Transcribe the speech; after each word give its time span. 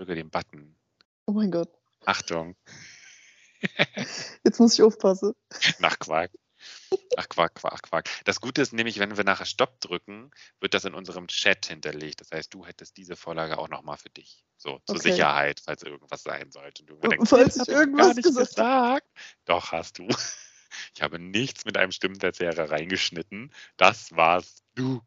drücke 0.00 0.14
den 0.14 0.30
Button. 0.30 0.74
Oh 1.26 1.32
mein 1.32 1.50
Gott. 1.50 1.70
Achtung. 2.06 2.56
Jetzt 4.44 4.58
muss 4.58 4.74
ich 4.74 4.82
aufpassen. 4.82 5.34
Nach 5.78 5.98
Quark. 5.98 6.30
Ach, 7.16 7.28
Quark, 7.28 7.54
Quark, 7.54 7.82
Quark. 7.82 8.08
Das 8.24 8.40
Gute 8.40 8.62
ist 8.62 8.72
nämlich, 8.72 8.98
wenn 8.98 9.16
wir 9.16 9.24
nachher 9.24 9.44
Stopp 9.44 9.80
drücken, 9.80 10.30
wird 10.60 10.72
das 10.72 10.86
in 10.86 10.94
unserem 10.94 11.26
Chat 11.28 11.66
hinterlegt. 11.66 12.20
Das 12.22 12.30
heißt, 12.32 12.52
du 12.52 12.64
hättest 12.66 12.96
diese 12.96 13.16
Vorlage 13.16 13.58
auch 13.58 13.68
nochmal 13.68 13.98
für 13.98 14.10
dich. 14.10 14.44
So, 14.56 14.80
zur 14.86 14.96
Okay. 14.96 15.10
Sicherheit, 15.10 15.60
falls 15.64 15.82
irgendwas 15.82 16.22
sein 16.22 16.50
sollte. 16.50 16.82
Und 16.82 17.02
du 17.02 17.08
denkst, 17.08 17.28
falls 17.28 17.56
ich 17.56 17.68
irgendwas 17.68 18.16
nicht 18.16 18.24
gesagt 18.24 18.48
gesagt. 18.48 19.06
Doch, 19.44 19.72
hast 19.72 19.98
du. 19.98 20.08
Ich 20.94 21.02
habe 21.02 21.18
nichts 21.18 21.64
mit 21.64 21.76
einem 21.76 21.90
Stimmverzerrer 21.92 22.70
reingeschnitten. 22.70 23.52
Das 23.76 24.14
warst 24.14 24.62
du. 24.76 25.02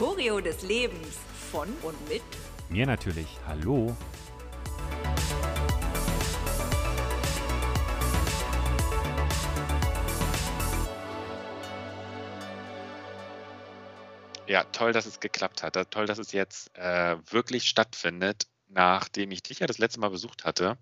Choreo 0.00 0.40
des 0.40 0.62
Lebens 0.62 1.18
von 1.52 1.68
und 1.82 2.08
mit 2.08 2.22
Mir 2.70 2.86
natürlich. 2.86 3.26
Hallo. 3.46 3.94
Ja, 14.46 14.64
toll, 14.72 14.94
dass 14.94 15.04
es 15.04 15.20
geklappt 15.20 15.62
hat. 15.62 15.74
Toll, 15.90 16.06
dass 16.06 16.16
es 16.16 16.32
jetzt 16.32 16.74
äh, 16.78 17.18
wirklich 17.30 17.68
stattfindet, 17.68 18.46
nachdem 18.68 19.32
ich 19.32 19.42
dich 19.42 19.58
ja 19.58 19.66
das 19.66 19.76
letzte 19.76 20.00
Mal 20.00 20.08
besucht 20.08 20.46
hatte. 20.46 20.78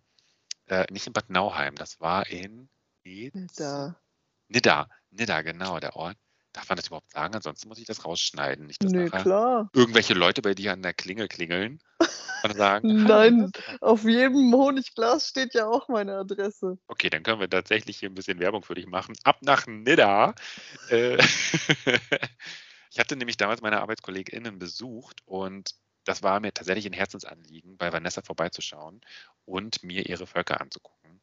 Äh, 0.68 0.86
nicht 0.92 1.08
in 1.08 1.12
Bad 1.12 1.28
Nauheim, 1.28 1.74
das 1.74 2.00
war 2.00 2.28
in 2.28 2.68
Nidda. 3.02 3.48
Da. 3.56 4.00
Nidda, 4.46 4.88
Nidda, 5.10 5.42
genau, 5.42 5.80
der 5.80 5.96
Ort. 5.96 6.16
Darf 6.58 6.68
man 6.70 6.76
das 6.76 6.88
überhaupt 6.88 7.12
sagen? 7.12 7.36
Ansonsten 7.36 7.68
muss 7.68 7.78
ich 7.78 7.84
das 7.84 8.04
rausschneiden. 8.04 8.66
Nicht, 8.66 8.82
dass 8.82 8.90
Nö, 8.90 9.08
klar. 9.08 9.70
irgendwelche 9.72 10.14
Leute 10.14 10.42
bei 10.42 10.54
dir 10.54 10.72
an 10.72 10.82
der 10.82 10.92
Klingel 10.92 11.28
klingeln 11.28 11.80
und 12.42 12.56
sagen, 12.56 13.04
Nein. 13.04 13.52
Auf 13.80 14.02
jedem 14.02 14.52
Honigglas 14.52 15.28
steht 15.28 15.54
ja 15.54 15.68
auch 15.68 15.86
meine 15.86 16.16
Adresse. 16.16 16.76
Okay, 16.88 17.10
dann 17.10 17.22
können 17.22 17.38
wir 17.38 17.48
tatsächlich 17.48 17.98
hier 18.00 18.10
ein 18.10 18.16
bisschen 18.16 18.40
Werbung 18.40 18.64
für 18.64 18.74
dich 18.74 18.88
machen. 18.88 19.14
Ab 19.22 19.38
nach 19.42 19.68
Nidda. 19.68 20.34
Äh, 20.90 21.18
ich 22.90 22.98
hatte 22.98 23.14
nämlich 23.14 23.36
damals 23.36 23.62
meine 23.62 23.80
ArbeitskollegInnen 23.80 24.58
besucht 24.58 25.20
und 25.26 25.76
das 26.02 26.24
war 26.24 26.40
mir 26.40 26.52
tatsächlich 26.52 26.86
ein 26.86 26.92
Herzensanliegen, 26.92 27.76
bei 27.76 27.92
Vanessa 27.92 28.20
vorbeizuschauen 28.22 29.00
und 29.44 29.84
mir 29.84 30.08
ihre 30.08 30.26
Völker 30.26 30.60
anzugucken. 30.60 31.20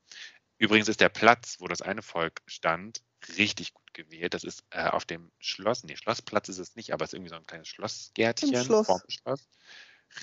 Übrigens 0.59 0.88
ist 0.88 1.01
der 1.01 1.09
Platz, 1.09 1.57
wo 1.59 1.67
das 1.67 1.81
eine 1.81 2.01
Volk 2.01 2.41
stand, 2.45 3.01
richtig 3.37 3.73
gut 3.73 3.93
gewählt. 3.93 4.33
Das 4.33 4.43
ist 4.43 4.63
äh, 4.71 4.87
auf 4.87 5.05
dem 5.05 5.31
Schloss, 5.39 5.83
nee, 5.83 5.95
Schlossplatz 5.95 6.49
ist 6.49 6.59
es 6.59 6.75
nicht, 6.75 6.93
aber 6.93 7.05
es 7.05 7.11
ist 7.11 7.13
irgendwie 7.15 7.29
so 7.29 7.35
ein 7.35 7.45
kleines 7.45 7.67
Schlossgärtchen 7.67 8.53
Im 8.53 8.63
Schloss. 8.63 8.87
vorm 8.87 9.01
Schloss. 9.07 9.47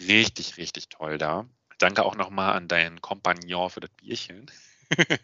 Richtig, 0.06 0.56
richtig 0.56 0.89
toll 0.89 1.19
da. 1.19 1.48
Danke 1.78 2.05
auch 2.05 2.14
nochmal 2.14 2.55
an 2.55 2.69
deinen 2.69 3.00
Kompagnon 3.00 3.70
für 3.70 3.81
das 3.81 3.91
Bierchen, 3.91 4.50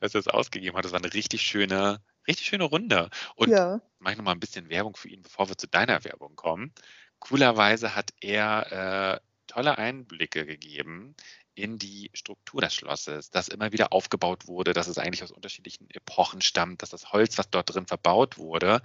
dass 0.00 0.14
er 0.14 0.20
es 0.20 0.28
ausgegeben 0.28 0.76
hat. 0.76 0.84
Das 0.84 0.92
war 0.92 1.00
eine 1.00 1.12
richtig 1.12 1.42
schöne, 1.42 2.02
richtig 2.26 2.46
schöne 2.46 2.64
Runde. 2.64 3.10
Und 3.36 3.50
ja. 3.50 3.80
mache 3.98 4.12
ich 4.12 4.18
nochmal 4.18 4.34
ein 4.34 4.40
bisschen 4.40 4.68
Werbung 4.68 4.96
für 4.96 5.08
ihn, 5.08 5.22
bevor 5.22 5.48
wir 5.48 5.56
zu 5.56 5.68
deiner 5.68 6.02
Werbung 6.04 6.34
kommen. 6.36 6.72
Coolerweise 7.20 7.94
hat 7.94 8.12
er 8.20 9.20
äh, 9.20 9.20
tolle 9.46 9.78
Einblicke 9.78 10.44
gegeben 10.44 11.14
in 11.54 11.78
die 11.78 12.10
Struktur 12.14 12.60
des 12.60 12.74
Schlosses, 12.74 13.30
das 13.30 13.48
immer 13.48 13.72
wieder 13.72 13.92
aufgebaut 13.92 14.46
wurde, 14.46 14.72
dass 14.72 14.88
es 14.88 14.98
eigentlich 14.98 15.22
aus 15.22 15.30
unterschiedlichen 15.30 15.88
Epochen 15.90 16.40
stammt, 16.40 16.82
dass 16.82 16.90
das 16.90 17.12
Holz, 17.12 17.38
was 17.38 17.50
dort 17.50 17.72
drin 17.74 17.86
verbaut 17.86 18.38
wurde, 18.38 18.82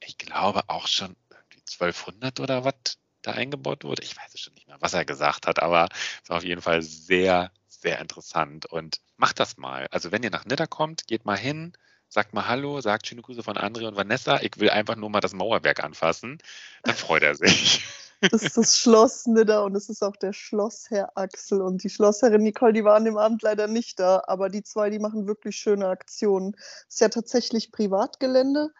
ich 0.00 0.18
glaube 0.18 0.62
auch 0.68 0.86
schon 0.86 1.16
irgendwie 1.30 1.62
1200 1.80 2.40
oder 2.40 2.64
was 2.64 2.98
da 3.22 3.32
eingebaut 3.32 3.84
wurde. 3.84 4.02
Ich 4.02 4.16
weiß 4.16 4.34
es 4.34 4.40
schon 4.40 4.54
nicht 4.54 4.66
mehr, 4.66 4.76
was 4.80 4.94
er 4.94 5.04
gesagt 5.04 5.46
hat, 5.46 5.62
aber 5.62 5.88
es 6.22 6.28
war 6.28 6.38
auf 6.38 6.44
jeden 6.44 6.60
Fall 6.60 6.82
sehr, 6.82 7.50
sehr 7.68 7.98
interessant. 8.00 8.66
Und 8.66 9.00
macht 9.16 9.40
das 9.40 9.56
mal. 9.56 9.86
Also 9.90 10.12
wenn 10.12 10.22
ihr 10.22 10.30
nach 10.30 10.44
Nidda 10.44 10.66
kommt, 10.66 11.06
geht 11.06 11.24
mal 11.24 11.38
hin, 11.38 11.72
sagt 12.08 12.34
mal 12.34 12.46
Hallo, 12.46 12.80
sagt 12.80 13.06
schöne 13.06 13.22
Grüße 13.22 13.42
von 13.42 13.56
André 13.56 13.86
und 13.86 13.96
Vanessa. 13.96 14.40
Ich 14.42 14.58
will 14.58 14.70
einfach 14.70 14.96
nur 14.96 15.10
mal 15.10 15.20
das 15.20 15.32
Mauerwerk 15.32 15.82
anfassen. 15.82 16.38
Dann 16.82 16.94
freut 16.94 17.22
er 17.22 17.34
sich. 17.34 17.82
Das 18.30 18.42
ist 18.42 18.56
das 18.56 18.76
Schloss 18.76 19.26
Nidda 19.26 19.60
und 19.60 19.76
es 19.76 19.88
ist 19.88 20.02
auch 20.02 20.16
der 20.16 20.32
Schlossherr 20.32 21.12
Axel 21.14 21.60
und 21.60 21.82
die 21.82 21.90
Schlossherrin 21.90 22.42
Nicole, 22.42 22.72
die 22.72 22.84
waren 22.84 23.06
im 23.06 23.16
Abend 23.16 23.42
leider 23.42 23.66
nicht 23.66 23.98
da, 23.98 24.22
aber 24.26 24.48
die 24.48 24.62
zwei, 24.62 24.90
die 24.90 24.98
machen 24.98 25.26
wirklich 25.26 25.56
schöne 25.56 25.88
Aktionen. 25.88 26.56
Ist 26.88 27.00
ja 27.00 27.08
tatsächlich 27.08 27.72
Privatgelände, 27.72 28.70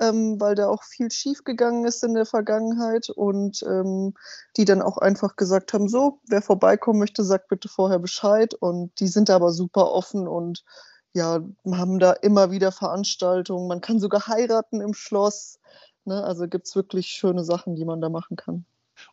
ähm, 0.00 0.40
weil 0.40 0.54
da 0.54 0.68
auch 0.68 0.82
viel 0.82 1.10
schief 1.10 1.44
gegangen 1.44 1.84
ist 1.84 2.02
in 2.02 2.14
der 2.14 2.26
Vergangenheit 2.26 3.10
und 3.10 3.62
ähm, 3.62 4.14
die 4.56 4.64
dann 4.64 4.82
auch 4.82 4.98
einfach 4.98 5.36
gesagt 5.36 5.72
haben, 5.72 5.88
so, 5.88 6.20
wer 6.26 6.42
vorbeikommen 6.42 6.98
möchte, 6.98 7.24
sagt 7.24 7.48
bitte 7.48 7.68
vorher 7.68 7.98
Bescheid 7.98 8.54
und 8.54 8.98
die 9.00 9.08
sind 9.08 9.28
da 9.28 9.36
aber 9.36 9.52
super 9.52 9.92
offen 9.92 10.26
und 10.26 10.64
ja, 11.12 11.40
haben 11.72 11.98
da 11.98 12.12
immer 12.12 12.50
wieder 12.50 12.72
Veranstaltungen. 12.72 13.68
Man 13.68 13.80
kann 13.80 13.98
sogar 13.98 14.26
heiraten 14.28 14.80
im 14.80 14.94
Schloss. 14.94 15.58
Ne? 16.04 16.22
Also 16.22 16.46
gibt 16.48 16.66
es 16.66 16.76
wirklich 16.76 17.08
schöne 17.08 17.44
Sachen, 17.44 17.74
die 17.74 17.84
man 17.84 18.00
da 18.00 18.08
machen 18.08 18.36
kann. 18.36 18.64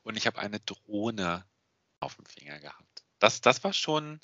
Und 0.04 0.18
ich 0.18 0.28
habe 0.28 0.40
eine 0.40 0.60
Drohne 0.60 1.46
auf 2.00 2.16
dem 2.16 2.26
Finger 2.26 2.60
gehabt. 2.60 3.06
Das, 3.20 3.42
das 3.42 3.64
war 3.64 3.74
schon 3.74 4.20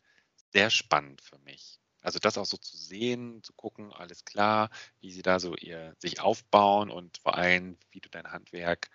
sehr 0.51 0.69
spannend 0.69 1.21
für 1.21 1.39
mich. 1.39 1.79
Also 2.01 2.19
das 2.19 2.37
auch 2.37 2.45
so 2.45 2.57
zu 2.57 2.75
sehen, 2.75 3.41
zu 3.43 3.53
gucken, 3.53 3.93
alles 3.93 4.25
klar, 4.25 4.69
wie 4.99 5.11
sie 5.11 5.21
da 5.21 5.39
so 5.39 5.55
ihr 5.55 5.95
sich 5.99 6.19
aufbauen 6.19 6.89
und 6.89 7.17
vor 7.19 7.35
allem, 7.37 7.77
wie 7.91 8.01
du 8.01 8.09
dein 8.09 8.29
Handwerk 8.29 8.89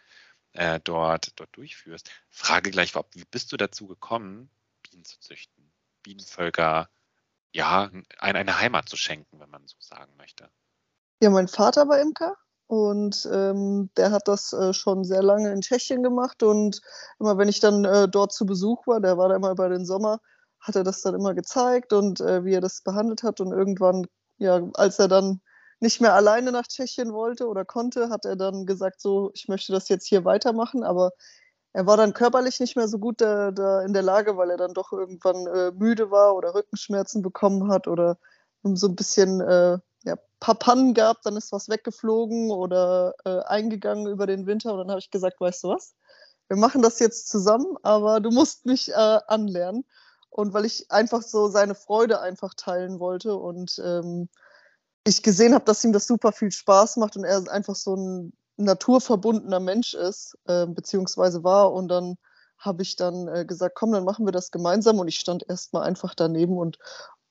äh, 0.52 0.78
dort, 0.84 1.38
dort 1.40 1.56
durchführst. 1.56 2.10
Frage 2.28 2.70
gleich 2.70 2.92
vorab, 2.92 3.14
wie 3.14 3.24
bist 3.24 3.50
du 3.50 3.56
dazu 3.56 3.86
gekommen, 3.86 4.50
Bienen 4.82 5.04
zu 5.04 5.18
züchten? 5.20 5.72
Bienenvölker, 6.02 6.90
ja, 7.52 7.90
eine, 8.18 8.38
eine 8.38 8.60
Heimat 8.60 8.88
zu 8.88 8.96
schenken, 8.96 9.40
wenn 9.40 9.50
man 9.50 9.66
so 9.66 9.76
sagen 9.80 10.14
möchte. 10.16 10.50
Ja, 11.20 11.30
mein 11.30 11.48
Vater 11.48 11.88
war 11.88 12.00
Imker 12.00 12.36
und 12.68 13.26
ähm, 13.32 13.90
der 13.96 14.12
hat 14.12 14.28
das 14.28 14.52
äh, 14.52 14.74
schon 14.74 15.02
sehr 15.04 15.22
lange 15.22 15.50
in 15.52 15.62
Tschechien 15.62 16.02
gemacht 16.02 16.42
und 16.42 16.80
immer 17.18 17.38
wenn 17.38 17.48
ich 17.48 17.60
dann 17.60 17.84
äh, 17.86 18.08
dort 18.08 18.32
zu 18.32 18.44
Besuch 18.46 18.86
war, 18.86 19.00
der 19.00 19.16
war 19.16 19.30
da 19.30 19.36
immer 19.36 19.50
über 19.50 19.70
den 19.70 19.86
Sommer, 19.86 20.20
hat 20.60 20.76
er 20.76 20.84
das 20.84 21.00
dann 21.00 21.14
immer 21.14 21.34
gezeigt 21.34 21.94
und 21.94 22.20
äh, 22.20 22.44
wie 22.44 22.52
er 22.54 22.60
das 22.60 22.82
behandelt 22.82 23.22
hat. 23.22 23.40
Und 23.40 23.52
irgendwann, 23.52 24.06
ja, 24.36 24.60
als 24.74 24.98
er 24.98 25.08
dann 25.08 25.40
nicht 25.80 26.00
mehr 26.02 26.14
alleine 26.14 26.52
nach 26.52 26.66
Tschechien 26.66 27.12
wollte 27.12 27.48
oder 27.48 27.64
konnte, 27.64 28.10
hat 28.10 28.26
er 28.26 28.36
dann 28.36 28.66
gesagt, 28.66 29.00
so, 29.00 29.30
ich 29.34 29.48
möchte 29.48 29.72
das 29.72 29.88
jetzt 29.88 30.06
hier 30.06 30.26
weitermachen, 30.26 30.84
aber 30.84 31.12
er 31.72 31.86
war 31.86 31.96
dann 31.96 32.12
körperlich 32.12 32.60
nicht 32.60 32.76
mehr 32.76 32.88
so 32.88 32.98
gut 32.98 33.20
da, 33.22 33.50
da 33.50 33.82
in 33.82 33.94
der 33.94 34.02
Lage, 34.02 34.36
weil 34.36 34.50
er 34.50 34.56
dann 34.58 34.74
doch 34.74 34.92
irgendwann 34.92 35.46
äh, 35.46 35.72
müde 35.72 36.10
war 36.10 36.34
oder 36.34 36.54
Rückenschmerzen 36.54 37.22
bekommen 37.22 37.70
hat 37.70 37.88
oder 37.88 38.18
so 38.62 38.88
ein 38.88 38.96
bisschen 38.96 39.40
äh, 39.40 39.78
ja, 40.04 40.16
paar 40.40 40.54
Pannen 40.54 40.94
gab, 40.94 41.22
dann 41.22 41.36
ist 41.36 41.52
was 41.52 41.68
weggeflogen 41.68 42.50
oder 42.50 43.14
äh, 43.24 43.40
eingegangen 43.40 44.06
über 44.06 44.26
den 44.26 44.46
Winter. 44.46 44.72
Und 44.72 44.78
dann 44.78 44.90
habe 44.90 45.00
ich 45.00 45.10
gesagt, 45.10 45.40
weißt 45.40 45.64
du 45.64 45.68
was, 45.68 45.94
wir 46.48 46.56
machen 46.56 46.82
das 46.82 46.98
jetzt 46.98 47.28
zusammen, 47.28 47.76
aber 47.82 48.20
du 48.20 48.30
musst 48.30 48.66
mich 48.66 48.90
äh, 48.90 48.94
anlernen. 48.94 49.84
Und 50.30 50.52
weil 50.52 50.64
ich 50.64 50.90
einfach 50.90 51.22
so 51.22 51.48
seine 51.48 51.74
Freude 51.74 52.20
einfach 52.20 52.54
teilen 52.54 53.00
wollte 53.00 53.34
und 53.36 53.80
ähm, 53.84 54.28
ich 55.04 55.22
gesehen 55.22 55.54
habe, 55.54 55.64
dass 55.64 55.84
ihm 55.84 55.92
das 55.92 56.06
super 56.06 56.32
viel 56.32 56.50
Spaß 56.50 56.96
macht 56.98 57.16
und 57.16 57.24
er 57.24 57.50
einfach 57.50 57.74
so 57.74 57.96
ein 57.96 58.32
naturverbundener 58.56 59.60
Mensch 59.60 59.94
ist, 59.94 60.36
äh, 60.46 60.66
beziehungsweise 60.66 61.44
war. 61.44 61.72
Und 61.72 61.88
dann 61.88 62.16
habe 62.58 62.82
ich 62.82 62.96
dann 62.96 63.28
äh, 63.28 63.44
gesagt, 63.44 63.74
komm, 63.76 63.92
dann 63.92 64.04
machen 64.04 64.26
wir 64.26 64.32
das 64.32 64.50
gemeinsam. 64.50 64.98
Und 64.98 65.08
ich 65.08 65.18
stand 65.18 65.48
erstmal 65.48 65.84
einfach 65.84 66.14
daneben 66.14 66.58
und 66.58 66.78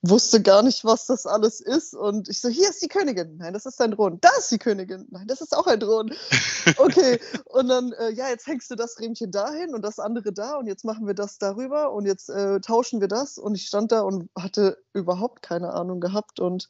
wusste 0.02 0.42
gar 0.42 0.62
nicht, 0.64 0.86
was 0.86 1.06
das 1.08 1.26
alles 1.26 1.60
ist. 1.60 1.94
Und 1.94 2.30
ich 2.30 2.40
so, 2.40 2.50
hier 2.50 2.70
ist 2.70 2.82
die 2.84 2.88
Königin. 2.88 3.38
Nein, 3.38 3.54
das 3.54 3.66
ist 3.66 3.82
ein 3.82 3.92
Drohnen. 3.92 4.20
Da 4.22 4.30
ist 4.38 4.52
die 4.52 4.60
Königin. 4.60 5.08
Nein, 5.10 5.28
das 5.28 5.42
ist 5.42 5.56
auch 5.56 5.68
ein 5.68 5.80
Drohnen. 5.80 6.16
Okay. 6.78 7.20
und 7.46 7.70
dann, 7.70 7.94
äh, 7.94 8.12
ja, 8.12 8.28
jetzt 8.28 8.46
hängst 8.46 8.70
du 8.70 8.76
das 8.76 9.00
Rähmchen 9.00 9.32
dahin 9.32 9.74
und 9.74 9.82
das 9.84 10.00
andere 10.00 10.34
da 10.34 10.56
und 10.58 10.68
jetzt 10.68 10.84
machen 10.84 11.08
wir 11.08 11.14
das 11.14 11.38
darüber 11.38 11.94
und 11.94 12.06
jetzt 12.06 12.30
äh, 12.30 12.60
tauschen 12.60 13.00
wir 13.00 13.08
das. 13.08 13.38
Und 13.38 13.56
ich 13.56 13.68
stand 13.68 13.92
da 13.94 14.02
und 14.02 14.30
hatte 14.38 14.78
überhaupt 14.94 15.42
keine 15.42 15.74
Ahnung 15.74 16.02
gehabt. 16.02 16.40
Und 16.42 16.70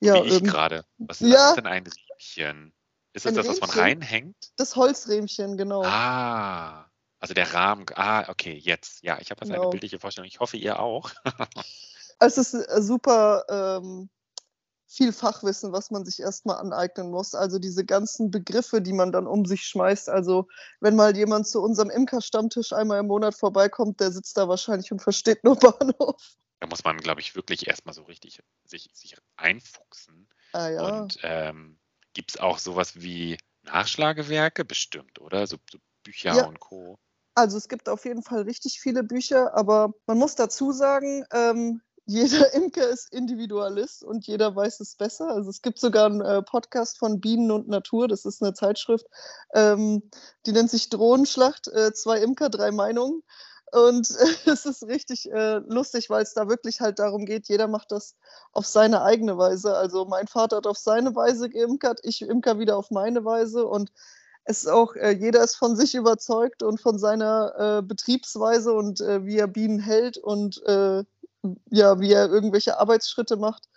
ja, 0.00 0.14
Wie 0.24 0.28
ich 0.28 0.42
gerade. 0.42 0.84
Was 0.98 1.20
ist 1.20 1.28
Ja. 1.28 1.48
das 1.48 1.54
denn 1.56 1.66
ein 1.66 1.84
Riemchen? 1.86 2.72
Ist 3.12 3.26
das 3.26 3.34
das, 3.34 3.46
was 3.48 3.60
man 3.60 3.70
Riemchen? 3.70 3.82
reinhängt? 4.02 4.52
das 4.56 4.74
Holzrähmchen, 4.76 5.56
genau. 5.58 5.82
Ah, 5.84 6.90
also 7.20 7.34
der 7.34 7.52
Rahmen. 7.52 7.84
Ah, 7.94 8.28
okay, 8.30 8.54
jetzt. 8.54 9.02
Ja, 9.02 9.18
ich 9.20 9.30
habe 9.30 9.42
eine 9.42 9.54
Genau. 9.54 9.70
bildliche 9.70 9.98
Vorstellung. 10.00 10.26
Ich 10.26 10.40
hoffe, 10.40 10.56
ihr 10.56 10.80
auch. 10.80 11.10
Es 12.26 12.38
ist 12.38 12.54
äh, 12.54 12.82
super 12.82 13.44
ähm, 13.48 14.08
viel 14.86 15.12
Fachwissen, 15.12 15.72
was 15.72 15.90
man 15.90 16.04
sich 16.04 16.20
erstmal 16.20 16.56
aneignen 16.56 17.10
muss. 17.10 17.34
Also 17.34 17.58
diese 17.58 17.84
ganzen 17.84 18.30
Begriffe, 18.30 18.80
die 18.80 18.92
man 18.92 19.12
dann 19.12 19.26
um 19.26 19.44
sich 19.44 19.62
schmeißt. 19.62 20.08
Also 20.08 20.46
wenn 20.80 20.96
mal 20.96 21.16
jemand 21.16 21.48
zu 21.48 21.60
unserem 21.60 21.90
Imker-Stammtisch 21.90 22.72
einmal 22.72 23.00
im 23.00 23.06
Monat 23.06 23.34
vorbeikommt, 23.34 24.00
der 24.00 24.12
sitzt 24.12 24.36
da 24.36 24.48
wahrscheinlich 24.48 24.92
und 24.92 25.02
versteht 25.02 25.42
nur 25.44 25.56
Bahnhof. 25.58 26.36
Da 26.60 26.68
muss 26.68 26.84
man, 26.84 26.96
glaube 26.96 27.20
ich, 27.20 27.34
wirklich 27.34 27.66
erstmal 27.66 27.94
so 27.94 28.02
richtig 28.04 28.40
sich, 28.64 28.88
sich 28.94 29.16
einfuchsen. 29.36 30.28
Ah 30.52 30.68
ja. 30.68 31.00
Und 31.00 31.18
ähm, 31.22 31.78
gibt 32.14 32.30
es 32.30 32.40
auch 32.40 32.58
sowas 32.58 33.02
wie 33.02 33.36
Nachschlagewerke 33.64 34.64
bestimmt, 34.64 35.20
oder? 35.20 35.46
So, 35.46 35.56
so 35.70 35.78
Bücher 36.04 36.34
Ja. 36.36 36.46
und 36.46 36.60
Co. 36.60 36.98
Also 37.34 37.56
es 37.58 37.68
gibt 37.68 37.88
auf 37.88 38.04
jeden 38.04 38.22
Fall 38.22 38.42
richtig 38.42 38.80
viele 38.80 39.02
Bücher, 39.02 39.54
aber 39.54 39.92
man 40.06 40.18
muss 40.18 40.36
dazu 40.36 40.70
sagen, 40.70 41.24
ähm, 41.32 41.82
jeder 42.06 42.52
Imker 42.54 42.88
ist 42.88 43.12
Individualist 43.12 44.04
und 44.04 44.26
jeder 44.26 44.54
weiß 44.54 44.80
es 44.80 44.96
besser. 44.96 45.28
Also 45.28 45.50
es 45.50 45.62
gibt 45.62 45.78
sogar 45.78 46.06
einen 46.06 46.20
äh, 46.20 46.42
Podcast 46.42 46.98
von 46.98 47.20
Bienen 47.20 47.50
und 47.50 47.68
Natur, 47.68 48.08
das 48.08 48.24
ist 48.24 48.42
eine 48.42 48.54
Zeitschrift, 48.54 49.06
ähm, 49.54 50.02
die 50.46 50.52
nennt 50.52 50.70
sich 50.70 50.90
Drohnenschlacht, 50.90 51.68
äh, 51.68 51.92
zwei 51.92 52.20
Imker, 52.20 52.50
drei 52.50 52.70
Meinungen. 52.70 53.22
Und 53.72 54.10
äh, 54.10 54.50
es 54.50 54.66
ist 54.66 54.84
richtig 54.84 55.30
äh, 55.32 55.56
lustig, 55.66 56.10
weil 56.10 56.22
es 56.22 56.34
da 56.34 56.48
wirklich 56.48 56.80
halt 56.80 56.98
darum 56.98 57.24
geht, 57.24 57.48
jeder 57.48 57.68
macht 57.68 57.90
das 57.92 58.14
auf 58.52 58.66
seine 58.66 59.02
eigene 59.02 59.38
Weise. 59.38 59.76
Also 59.76 60.04
mein 60.04 60.28
Vater 60.28 60.58
hat 60.58 60.66
auf 60.66 60.78
seine 60.78 61.14
Weise 61.16 61.48
geimkert, 61.48 62.00
ich 62.02 62.22
imker 62.22 62.58
wieder 62.58 62.76
auf 62.76 62.90
meine 62.90 63.24
Weise 63.24 63.66
und 63.66 63.90
es 64.46 64.64
ist 64.64 64.68
auch, 64.68 64.94
äh, 64.94 65.12
jeder 65.12 65.42
ist 65.42 65.56
von 65.56 65.74
sich 65.74 65.94
überzeugt 65.94 66.62
und 66.62 66.78
von 66.78 66.98
seiner 66.98 67.78
äh, 67.78 67.82
Betriebsweise 67.82 68.74
und 68.74 69.00
wie 69.00 69.38
er 69.38 69.46
Bienen 69.46 69.78
hält 69.78 70.18
und 70.18 70.62
ja, 71.70 72.00
wie 72.00 72.12
er 72.12 72.30
irgendwelche 72.30 72.78
Arbeitsschritte 72.78 73.36
macht. 73.36 73.68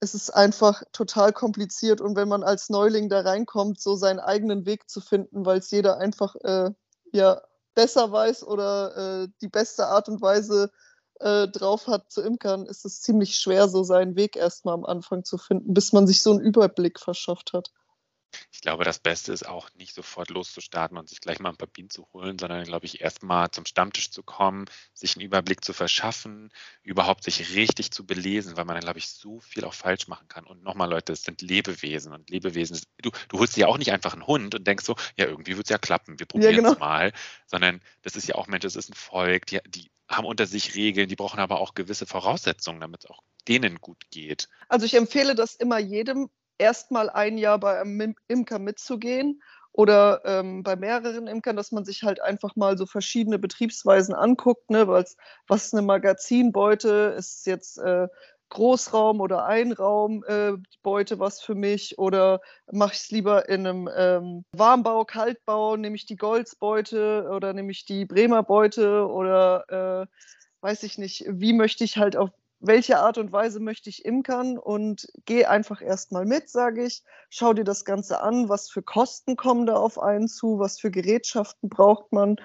Es 0.00 0.14
ist 0.14 0.30
einfach 0.30 0.82
total 0.92 1.32
kompliziert 1.32 2.00
und 2.00 2.16
wenn 2.16 2.28
man 2.28 2.42
als 2.42 2.70
Neuling 2.70 3.08
da 3.08 3.20
reinkommt, 3.20 3.80
so 3.80 3.96
seinen 3.96 4.20
eigenen 4.20 4.64
Weg 4.66 4.88
zu 4.88 5.00
finden, 5.00 5.44
weil 5.44 5.58
es 5.58 5.70
jeder 5.70 5.98
einfach 5.98 6.34
äh, 6.36 6.70
ja, 7.12 7.42
besser 7.74 8.10
weiß 8.10 8.44
oder 8.46 9.24
äh, 9.24 9.28
die 9.42 9.48
beste 9.48 9.86
Art 9.86 10.08
und 10.08 10.22
Weise 10.22 10.70
äh, 11.20 11.48
drauf 11.48 11.86
hat 11.86 12.10
zu 12.10 12.22
imkern, 12.22 12.66
ist 12.66 12.84
es 12.84 13.02
ziemlich 13.02 13.36
schwer, 13.36 13.68
so 13.68 13.82
seinen 13.82 14.16
Weg 14.16 14.36
erstmal 14.36 14.74
am 14.74 14.84
Anfang 14.86 15.24
zu 15.24 15.38
finden, 15.38 15.74
bis 15.74 15.92
man 15.92 16.06
sich 16.06 16.22
so 16.22 16.30
einen 16.30 16.40
Überblick 16.40 16.98
verschafft 16.98 17.52
hat. 17.52 17.70
Ich 18.52 18.60
glaube, 18.60 18.84
das 18.84 18.98
Beste 18.98 19.32
ist 19.32 19.46
auch 19.46 19.72
nicht 19.74 19.94
sofort 19.94 20.30
loszustarten 20.30 20.98
und 20.98 21.08
sich 21.08 21.20
gleich 21.20 21.38
mal 21.40 21.50
ein 21.50 21.56
paar 21.56 21.68
Bienen 21.68 21.90
zu 21.90 22.06
holen, 22.12 22.38
sondern, 22.38 22.64
glaube 22.64 22.86
ich, 22.86 23.00
erstmal 23.00 23.50
zum 23.50 23.66
Stammtisch 23.66 24.10
zu 24.10 24.22
kommen, 24.22 24.66
sich 24.94 25.16
einen 25.16 25.24
Überblick 25.24 25.64
zu 25.64 25.72
verschaffen, 25.72 26.50
überhaupt 26.82 27.24
sich 27.24 27.54
richtig 27.54 27.90
zu 27.90 28.06
belesen, 28.06 28.56
weil 28.56 28.64
man 28.64 28.74
dann, 28.74 28.84
glaube 28.84 28.98
ich, 28.98 29.08
so 29.08 29.40
viel 29.40 29.64
auch 29.64 29.74
falsch 29.74 30.08
machen 30.08 30.28
kann. 30.28 30.44
Und 30.44 30.62
nochmal, 30.62 30.90
Leute, 30.90 31.12
es 31.12 31.22
sind 31.22 31.42
Lebewesen 31.42 32.12
und 32.12 32.30
Lebewesen, 32.30 32.80
du, 33.02 33.10
du 33.28 33.38
holst 33.38 33.56
dir 33.56 33.62
ja 33.62 33.66
auch 33.68 33.78
nicht 33.78 33.92
einfach 33.92 34.12
einen 34.12 34.26
Hund 34.26 34.54
und 34.54 34.66
denkst 34.66 34.84
so, 34.84 34.96
ja, 35.16 35.26
irgendwie 35.26 35.56
wird 35.56 35.66
es 35.66 35.70
ja 35.70 35.78
klappen, 35.78 36.18
wir 36.18 36.26
probieren 36.26 36.64
es 36.64 36.74
genau. 36.74 36.78
mal, 36.78 37.12
sondern 37.46 37.80
das 38.02 38.16
ist 38.16 38.28
ja 38.28 38.34
auch, 38.34 38.46
Mensch, 38.46 38.62
das 38.62 38.76
ist 38.76 38.90
ein 38.90 38.94
Volk, 38.94 39.46
die, 39.46 39.60
die 39.66 39.90
haben 40.08 40.26
unter 40.26 40.46
sich 40.46 40.74
Regeln, 40.74 41.08
die 41.08 41.16
brauchen 41.16 41.38
aber 41.38 41.60
auch 41.60 41.74
gewisse 41.74 42.04
Voraussetzungen, 42.04 42.80
damit 42.80 43.04
es 43.04 43.10
auch 43.10 43.20
denen 43.48 43.80
gut 43.80 44.10
geht. 44.10 44.48
Also 44.68 44.86
ich 44.86 44.94
empfehle 44.94 45.34
das 45.34 45.54
immer 45.54 45.78
jedem, 45.78 46.30
erstmal 46.60 47.10
ein 47.10 47.38
Jahr 47.38 47.58
bei 47.58 47.80
einem 47.80 48.00
Im- 48.00 48.16
Imker 48.28 48.58
mitzugehen 48.58 49.42
oder 49.72 50.22
ähm, 50.24 50.62
bei 50.62 50.76
mehreren 50.76 51.26
Imkern, 51.26 51.56
dass 51.56 51.72
man 51.72 51.84
sich 51.84 52.02
halt 52.02 52.20
einfach 52.20 52.56
mal 52.56 52.76
so 52.76 52.86
verschiedene 52.86 53.38
Betriebsweisen 53.38 54.14
anguckt, 54.14 54.68
ne, 54.70 54.86
weil's- 54.88 55.16
was 55.48 55.66
ist 55.66 55.74
eine 55.74 55.82
Magazinbeute, 55.82 57.14
ist 57.16 57.46
jetzt 57.46 57.78
äh, 57.78 58.08
Großraum 58.50 59.20
oder 59.20 59.44
Einraumbeute 59.46 61.14
äh, 61.14 61.18
was 61.20 61.40
für 61.40 61.54
mich? 61.54 61.98
Oder 61.98 62.40
mache 62.70 62.94
ich 62.94 62.98
es 63.00 63.10
lieber 63.10 63.48
in 63.48 63.66
einem 63.66 63.88
ähm, 63.96 64.44
Warmbau, 64.52 65.04
Kaltbau, 65.04 65.76
nehme 65.76 65.94
ich 65.96 66.04
die 66.06 66.16
Goldsbeute 66.16 67.28
oder 67.30 67.52
nehme 67.52 67.70
ich 67.70 67.84
die 67.84 68.04
Bremer 68.06 68.42
Beute? 68.42 69.06
Oder 69.06 70.02
äh, 70.02 70.06
weiß 70.62 70.82
ich 70.82 70.98
nicht, 70.98 71.24
wie 71.28 71.52
möchte 71.52 71.84
ich 71.84 71.96
halt 71.96 72.16
auf 72.16 72.30
welche 72.60 72.98
Art 72.98 73.18
und 73.18 73.32
Weise 73.32 73.58
möchte 73.58 73.88
ich 73.88 74.04
imkern 74.04 74.58
und 74.58 75.08
geh 75.24 75.46
einfach 75.46 75.80
erstmal 75.80 76.26
mit, 76.26 76.50
sage 76.50 76.84
ich. 76.84 77.02
Schau 77.30 77.54
dir 77.54 77.64
das 77.64 77.84
Ganze 77.84 78.20
an, 78.20 78.48
was 78.48 78.70
für 78.70 78.82
Kosten 78.82 79.36
kommen 79.36 79.66
da 79.66 79.76
auf 79.76 79.98
einen 79.98 80.28
zu, 80.28 80.58
was 80.58 80.78
für 80.78 80.90
Gerätschaften 80.90 81.70
braucht 81.70 82.12
man. 82.12 82.36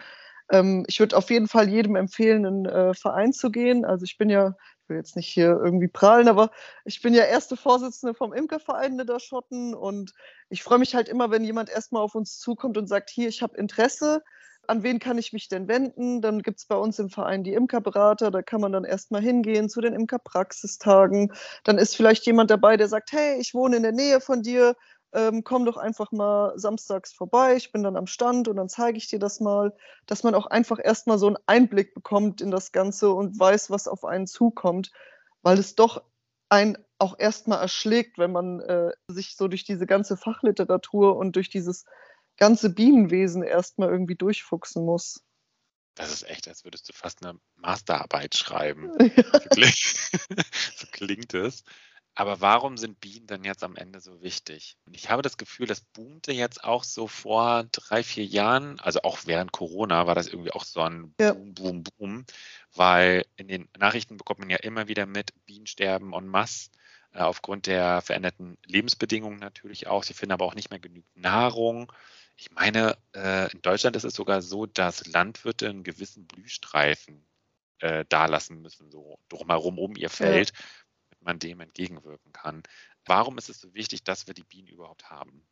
Ähm, 0.52 0.86
ich 0.88 1.00
würde 1.00 1.18
auf 1.18 1.30
jeden 1.30 1.48
Fall 1.48 1.70
jedem 1.70 1.96
empfehlen, 1.96 2.46
in 2.46 2.66
einen 2.68 2.92
äh, 2.92 2.94
Verein 2.94 3.34
zu 3.34 3.52
gehen. 3.52 3.84
Also 3.84 4.06
ich 4.06 4.18
bin 4.18 4.30
ja, 4.30 4.56
ich 4.84 4.90
will 4.90 4.98
jetzt 4.98 5.16
nicht 5.16 5.28
hier 5.28 5.60
irgendwie 5.62 5.88
prahlen, 5.88 6.28
aber 6.30 6.52
ich 6.86 7.02
bin 7.02 7.14
ja 7.14 7.24
erste 7.24 7.58
Vorsitzende 7.58 8.14
vom 8.14 8.34
Imkerverein 8.34 8.96
Niederschotten 8.96 9.74
und 9.74 10.14
ich 10.50 10.64
freue 10.64 10.80
mich 10.80 10.96
halt 10.96 11.10
immer, 11.10 11.32
wenn 11.32 11.44
jemand 11.44 11.70
erstmal 11.70 12.04
auf 12.04 12.16
uns 12.16 12.40
zukommt 12.40 12.78
und 12.78 12.88
sagt, 12.88 13.10
hier, 13.10 13.28
ich 13.28 13.42
habe 13.42 13.58
Interesse, 13.58 14.24
an 14.68 14.84
wen 14.84 15.00
kann 15.00 15.18
ich 15.18 15.34
mich 15.34 15.48
denn 15.48 15.68
wenden? 15.68 16.22
Dann 16.22 16.42
gibt 16.42 16.60
es 16.60 16.66
bei 16.66 16.76
uns 16.76 17.00
im 17.00 17.10
Verein 17.10 17.44
die 17.44 17.54
Imkerberater, 17.54 18.32
da 18.32 18.42
kann 18.42 18.62
man 18.62 18.72
dann 18.72 18.84
erstmal 18.84 19.22
hingehen 19.22 19.70
zu 19.70 19.82
den 19.82 19.94
Imkerpraxistagen. 19.94 21.34
Dann 21.64 21.78
ist 21.78 21.96
vielleicht 21.96 22.26
jemand 22.26 22.52
dabei, 22.52 22.78
der 22.78 22.88
sagt, 22.88 23.12
hey, 23.12 23.40
ich 23.40 23.54
wohne 23.54 23.78
in 23.78 23.84
der 23.84 23.92
Nähe 23.92 24.22
von 24.22 24.42
dir, 24.42 24.76
ähm, 25.14 25.44
komm 25.44 25.66
doch 25.66 25.78
einfach 25.78 26.12
mal 26.12 26.54
samstags 26.58 27.14
vorbei, 27.14 27.56
ich 27.56 27.72
bin 27.72 27.84
dann 27.84 27.96
am 27.96 28.08
Stand 28.08 28.48
und 28.48 28.58
dann 28.58 28.70
zeige 28.70 28.98
ich 28.98 29.08
dir 29.08 29.20
das 29.20 29.40
mal, 29.40 29.74
dass 30.08 30.24
man 30.24 30.36
auch 30.36 30.46
einfach 30.48 30.78
erstmal 30.84 31.18
so 31.18 31.28
einen 31.28 31.38
Einblick 31.46 31.94
bekommt 31.94 32.42
in 32.42 32.52
das 32.52 32.72
Ganze 32.74 33.12
und 33.12 33.40
weiß, 33.40 33.72
was 33.72 33.88
auf 33.88 34.04
einen 34.04 34.28
zukommt, 34.28 34.92
weil 35.42 35.58
es 35.58 35.76
doch 35.76 36.04
einen 36.50 36.78
auch 37.00 37.18
erstmal 37.18 37.62
erschlägt, 37.62 38.18
wenn 38.18 38.32
man 38.32 38.60
äh, 38.62 38.92
sich 39.08 39.36
so 39.36 39.48
durch 39.48 39.64
diese 39.64 39.86
ganze 39.86 40.18
Fachliteratur 40.18 41.16
und 41.16 41.36
durch 41.36 41.50
dieses 41.50 41.86
ganze 42.38 42.70
Bienenwesen 42.70 43.44
erstmal 43.44 43.90
irgendwie 43.90 44.16
durchfuchsen 44.16 44.84
muss. 44.84 45.24
Das 45.96 46.12
ist 46.12 46.24
echt, 46.24 46.48
als 46.48 46.66
würdest 46.66 46.90
du 46.90 46.94
fast 46.94 47.26
eine 47.26 47.40
Masterarbeit 47.56 48.36
schreiben. 48.36 48.92
Ja. 49.16 49.24
So 49.32 49.50
klingt, 49.50 49.78
so 50.76 50.88
klingt 50.92 51.34
es. 51.34 51.64
Aber 52.18 52.40
warum 52.40 52.78
sind 52.78 53.02
Bienen 53.02 53.28
dann 53.28 53.44
jetzt 53.44 53.64
am 53.64 53.76
Ende 53.76 54.00
so 54.00 54.22
wichtig? 54.22 54.78
Und 54.86 54.96
ich 54.96 55.10
habe 55.10 55.22
das 55.22 55.38
Gefühl, 55.38 55.68
das 55.68 55.82
boomte 55.82 56.32
jetzt 56.32 56.64
auch 56.64 56.86
so 56.86 57.08
vor 57.08 57.66
drei, 57.72 58.04
vier 58.04 58.26
Jahren, 58.26 58.80
also 58.80 59.02
auch 59.02 59.20
während 59.26 59.52
Corona 59.52 60.08
war 60.08 60.16
das 60.16 60.28
irgendwie 60.28 60.52
auch 60.52 60.64
so 60.64 60.82
ein 60.82 61.14
Ja. 61.20 61.34
Boom, 61.34 61.54
Boom, 61.54 61.84
Boom, 61.84 62.26
weil 62.74 63.26
in 63.36 63.50
den 63.50 63.68
Nachrichten 63.78 64.16
bekommt 64.16 64.40
man 64.40 64.50
ja 64.50 64.58
immer 64.58 64.88
wieder 64.88 65.06
mit, 65.06 65.34
Bienen 65.46 65.68
sterben 65.68 66.14
en 66.14 66.28
masse 66.28 66.70
äh, 67.12 67.20
aufgrund 67.20 67.68
der 67.68 68.02
veränderten 68.02 68.58
Lebensbedingungen 68.66 69.40
natürlich 69.40 69.88
auch. 69.88 70.04
Sie 70.04 70.14
finden 70.14 70.34
aber 70.34 70.46
auch 70.46 70.56
nicht 70.56 70.70
mehr 70.70 70.80
genügend 70.80 71.18
Nahrung. 71.18 71.92
Ich 72.38 72.52
meine, 72.52 72.98
äh, 73.16 73.52
in 73.52 73.62
Deutschland 73.62 73.96
ist 73.96 74.04
es 74.04 74.14
sogar 74.14 74.42
so, 74.42 74.66
dass 74.66 75.08
Landwirte 75.08 75.70
einen 75.70 75.84
gewissen 75.84 76.28
Blühstreifen 76.28 77.26
äh, 77.80 78.06
dalassen 78.10 78.62
müssen, 78.62 78.92
so 78.92 79.20
drumherum 79.30 79.80
um 79.80 79.96
ihr 79.96 80.10
Feld, 80.10 80.52
damit 81.10 81.22
man 81.22 81.40
dem 81.40 81.60
entgegenwirken 81.62 82.34
kann. 82.34 82.64
Warum 83.06 83.38
ist 83.38 83.50
es 83.50 83.62
so 83.62 83.74
wichtig, 83.74 84.04
dass 84.04 84.28
wir 84.28 84.34
die 84.34 84.44
Bienen 84.44 84.68
überhaupt 84.68 85.10
haben? 85.10 85.46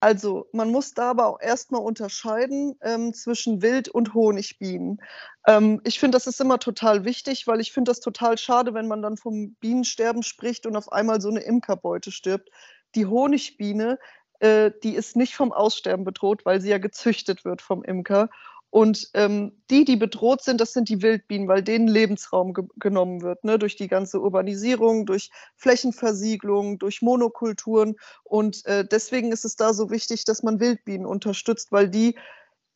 Also 0.00 0.48
man 0.52 0.70
muss 0.70 0.94
da 0.94 1.10
aber 1.10 1.26
auch 1.26 1.40
erstmal 1.40 1.82
unterscheiden 1.82 2.78
ähm, 2.82 3.12
zwischen 3.14 3.62
Wild- 3.62 3.88
und 3.88 4.14
Honigbienen. 4.14 4.98
Ähm, 5.46 5.80
ich 5.84 5.98
finde, 5.98 6.16
das 6.16 6.28
ist 6.28 6.40
immer 6.40 6.60
total 6.60 7.04
wichtig, 7.04 7.48
weil 7.48 7.60
ich 7.60 7.72
finde 7.72 7.90
das 7.90 7.98
total 7.98 8.38
schade, 8.38 8.74
wenn 8.74 8.86
man 8.86 9.02
dann 9.02 9.16
vom 9.16 9.54
Bienensterben 9.54 10.22
spricht 10.22 10.66
und 10.66 10.76
auf 10.76 10.92
einmal 10.92 11.20
so 11.20 11.28
eine 11.30 11.40
Imkerbeute 11.40 12.12
stirbt. 12.12 12.48
Die 12.94 13.06
Honigbiene, 13.06 13.98
äh, 14.40 14.70
die 14.82 14.94
ist 14.94 15.16
nicht 15.16 15.34
vom 15.34 15.52
Aussterben 15.52 16.04
bedroht, 16.04 16.44
weil 16.44 16.60
sie 16.60 16.70
ja 16.70 16.78
gezüchtet 16.78 17.44
wird 17.44 17.62
vom 17.62 17.82
Imker. 17.82 18.30
Und 18.70 19.08
ähm, 19.14 19.62
die, 19.70 19.86
die 19.86 19.96
bedroht 19.96 20.42
sind, 20.42 20.60
das 20.60 20.74
sind 20.74 20.90
die 20.90 21.00
Wildbienen, 21.00 21.48
weil 21.48 21.62
denen 21.62 21.88
Lebensraum 21.88 22.52
ge 22.52 22.64
genommen 22.76 23.22
wird, 23.22 23.42
ne? 23.42 23.58
durch 23.58 23.76
die 23.76 23.88
ganze 23.88 24.20
Urbanisierung, 24.20 25.06
durch 25.06 25.30
Flächenversiegelung, 25.56 26.78
durch 26.78 27.00
Monokulturen. 27.00 27.96
Und 28.24 28.66
äh, 28.66 28.86
deswegen 28.86 29.32
ist 29.32 29.46
es 29.46 29.56
da 29.56 29.72
so 29.72 29.90
wichtig, 29.90 30.24
dass 30.26 30.42
man 30.42 30.60
Wildbienen 30.60 31.06
unterstützt, 31.06 31.72
weil 31.72 31.88
die 31.88 32.18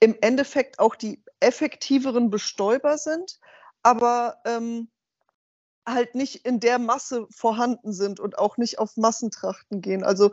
im 0.00 0.16
Endeffekt 0.20 0.78
auch 0.78 0.96
die 0.96 1.22
effektiveren 1.40 2.30
Bestäuber 2.30 2.96
sind, 2.96 3.38
aber 3.82 4.38
ähm, 4.46 4.88
halt 5.86 6.14
nicht 6.14 6.46
in 6.46 6.58
der 6.58 6.78
Masse 6.78 7.26
vorhanden 7.30 7.92
sind 7.92 8.18
und 8.18 8.38
auch 8.38 8.56
nicht 8.56 8.78
auf 8.78 8.96
Massentrachten 8.96 9.80
gehen. 9.80 10.04
Also 10.04 10.32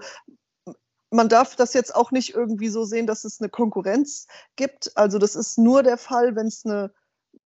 man 1.11 1.29
darf 1.29 1.55
das 1.55 1.73
jetzt 1.73 1.95
auch 1.95 2.11
nicht 2.11 2.33
irgendwie 2.35 2.69
so 2.69 2.83
sehen, 2.83 3.07
dass 3.07 3.23
es 3.23 3.41
eine 3.41 3.49
Konkurrenz 3.49 4.27
gibt. 4.55 4.95
Also 4.95 5.17
das 5.17 5.35
ist 5.35 5.57
nur 5.57 5.83
der 5.83 5.97
Fall, 5.97 6.35
wenn 6.35 6.47
es 6.47 6.65
eine, 6.65 6.91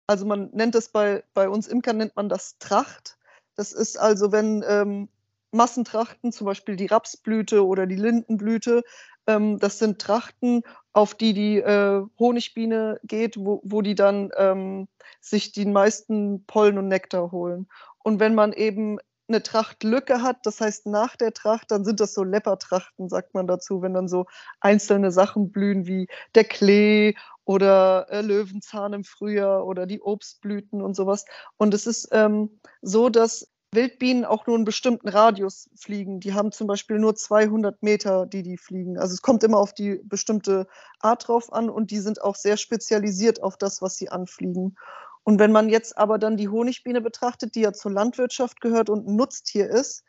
also 0.08 0.26
man 0.26 0.50
nennt 0.52 0.76
das 0.76 0.90
bei, 0.90 1.24
bei 1.34 1.50
uns 1.50 1.68
Imkern 1.68 1.98
nennt 1.98 2.16
man 2.16 2.30
das 2.30 2.58
Tracht. 2.60 3.18
Das 3.56 3.74
ist 3.74 3.98
also, 3.98 4.32
wenn 4.32 4.64
ähm, 4.68 5.10
Massentrachten, 5.52 6.32
zum 6.32 6.46
Beispiel 6.46 6.76
die 6.76 6.86
Rapsblüte 6.86 7.66
oder 7.66 7.88
die 7.88 7.96
Lindenblüte, 7.96 8.84
ähm, 9.28 9.60
das 9.60 9.80
sind 9.80 10.00
Trachten, 10.00 10.64
auf 10.94 11.14
die 11.14 11.34
die 11.34 11.58
äh, 11.58 12.04
Honigbiene 12.18 13.00
geht, 13.04 13.38
wo, 13.38 13.62
wo 13.64 13.82
die 13.82 13.96
dann 13.96 14.32
ähm, 14.38 14.88
sich 15.20 15.52
die 15.52 15.66
meisten 15.66 16.46
Pollen 16.46 16.78
und 16.78 16.88
Nektar 16.88 17.32
holen. 17.32 17.68
Und 18.04 18.20
wenn 18.20 18.36
man 18.36 18.54
eben 18.54 19.00
eine 19.30 19.44
Trachtlücke 19.44 20.22
hat, 20.22 20.46
das 20.46 20.60
heißt 20.60 20.88
nach 20.88 21.16
der 21.16 21.34
Tracht, 21.34 21.72
dann 21.72 21.86
sind 21.86 22.00
das 22.00 22.14
so 22.14 22.24
Leppertrachten, 22.24 23.10
sagt 23.10 23.34
man 23.34 23.48
dazu, 23.48 23.82
wenn 23.82 23.94
dann 23.94 24.08
so 24.08 24.26
einzelne 24.60 25.12
Sachen 25.12 25.52
blühen 25.52 25.88
wie 25.88 26.08
der 26.36 26.44
Klee 26.44 27.14
oder 27.46 28.08
äh, 28.10 28.22
Löwenzahn 28.22 28.94
im 28.94 29.04
Frühjahr 29.04 29.66
oder 29.66 29.86
die 29.86 30.02
Obstblüten 30.02 30.82
und 30.82 30.96
sowas. 30.96 31.26
Und 31.58 31.74
es 31.74 31.88
ist 31.88 32.10
ähm, 32.12 32.60
so, 32.82 33.10
dass 33.10 33.48
Wildbienen 33.72 34.26
auch 34.26 34.48
nur 34.48 34.56
einen 34.56 34.66
bestimmten 34.66 35.10
Radius 35.10 35.70
fliegen. 35.76 36.20
Die 36.20 36.34
haben 36.34 36.52
zum 36.52 36.66
Beispiel 36.66 36.98
nur 36.98 37.16
200 37.16 37.84
Meter, 37.84 38.26
die 38.26 38.42
die 38.42 38.58
fliegen. 38.58 38.98
Also 38.98 39.14
es 39.14 39.22
kommt 39.22 39.44
immer 39.44 39.60
auf 39.60 39.74
die 39.74 40.02
bestimmte 40.04 40.68
Art 41.00 41.28
drauf 41.28 41.54
an 41.54 41.70
und 41.70 41.92
die 41.92 42.00
sind 42.00 42.22
auch 42.22 42.36
sehr 42.36 42.58
spezialisiert 42.58 43.44
auf 43.44 43.58
das, 43.58 43.82
was 43.82 43.96
sie 43.96 44.10
anfliegen. 44.10 44.76
Und 45.24 45.40
wenn 45.40 45.52
man 45.52 45.70
jetzt 45.70 45.98
aber 45.98 46.18
dann 46.18 46.38
die 46.38 46.50
Honigbiene 46.50 47.02
betrachtet, 47.02 47.56
die 47.56 47.62
ja 47.62 47.74
zur 47.74 47.92
Landwirtschaft 47.92 48.62
gehört 48.62 48.90
und 48.90 49.08
ein 49.08 49.16
Nutztier 49.16 49.70
ist, 49.70 50.04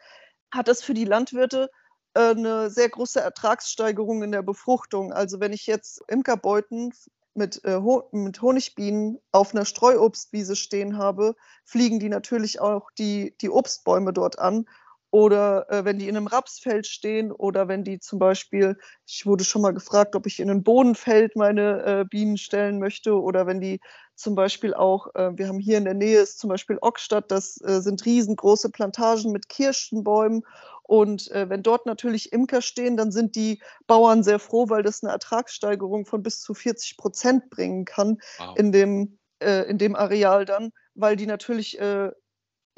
hat 0.51 0.69
das 0.69 0.83
für 0.83 0.95
die 0.95 1.05
Landwirte 1.05 1.71
äh, 2.15 2.31
eine 2.31 2.71
sehr 2.71 2.89
große 2.89 3.21
Ertragssteigerung 3.21 4.23
in 4.23 4.33
der 4.33 4.43
Befruchtung. 4.43 5.13
Also 5.13 5.41
wenn 5.41 5.53
ich 5.53 5.67
jetzt 5.67 6.03
Imkerbeuten 6.09 6.93
mit, 7.35 7.65
äh, 7.65 7.81
mit 8.13 8.43
Honigbienen 8.43 9.19
auf 9.33 9.55
einer 9.55 9.65
Streuobstwiese 9.65 10.57
stehen 10.57 10.99
habe, 10.99 11.37
fliegen 11.65 12.01
die 12.01 12.09
natürlich 12.09 12.61
auch 12.61 12.91
die, 12.99 13.37
die 13.41 13.51
Obstbäume 13.51 14.13
dort 14.13 14.39
an. 14.39 14.67
Oder 15.11 15.69
äh, 15.71 15.85
wenn 15.85 15.99
die 15.99 16.09
in 16.09 16.17
einem 16.17 16.29
Rapsfeld 16.29 16.87
stehen 16.87 17.33
oder 17.33 17.67
wenn 17.67 17.83
die 17.83 17.99
zum 17.99 18.19
Beispiel, 18.19 18.77
ich 19.07 19.27
wurde 19.27 19.45
schon 19.45 19.63
mal 19.63 19.75
gefragt, 19.75 20.15
ob 20.15 20.27
ich 20.27 20.39
in 20.39 20.51
ein 20.51 20.63
Bohnenfeld 20.63 21.35
meine 21.35 21.83
äh, 21.85 22.05
Bienen 22.05 22.37
stellen 22.37 22.79
möchte 22.79 23.21
oder 23.21 23.47
wenn 23.47 23.61
die 23.61 23.81
zum 24.15 24.35
Beispiel 24.35 24.75
auch, 24.75 25.09
äh, 25.15 25.31
wir 25.37 25.49
haben 25.49 25.59
hier 25.59 25.79
in 25.79 25.85
der 25.85 25.95
Nähe 25.95 26.21
ist 26.21 26.39
zum 26.39 26.49
Beispiel 26.49 26.79
Ockstadt, 26.81 27.31
das 27.31 27.61
äh, 27.63 27.81
sind 27.81 28.05
riesengroße 28.05 28.71
Plantagen 28.71 29.33
mit 29.33 29.49
Kirschenbäumen 29.49 30.43
und 30.91 31.31
äh, 31.31 31.49
wenn 31.49 31.63
dort 31.63 31.87
natürlich 31.87 32.33
Imker 32.33 32.63
stehen, 32.63 32.97
dann 32.97 33.13
sind 33.13 33.37
die 33.37 33.63
Bauern 33.87 34.23
sehr 34.23 34.39
froh, 34.39 34.69
weil 34.69 34.83
das 34.83 35.03
eine 35.03 35.13
Ertragssteigerung 35.13 36.05
von 36.05 36.23
bis 36.23 36.41
zu 36.41 36.53
40 36.53 36.97
Prozent 36.97 37.49
bringen 37.49 37.85
kann 37.85 38.19
wow. 38.39 38.57
in, 38.57 38.73
dem, 38.73 39.19
äh, 39.41 39.71
in 39.71 39.79
dem 39.79 39.95
Areal 39.95 40.45
dann, 40.45 40.73
weil 40.95 41.17
die 41.17 41.27
natürlich, 41.27 41.79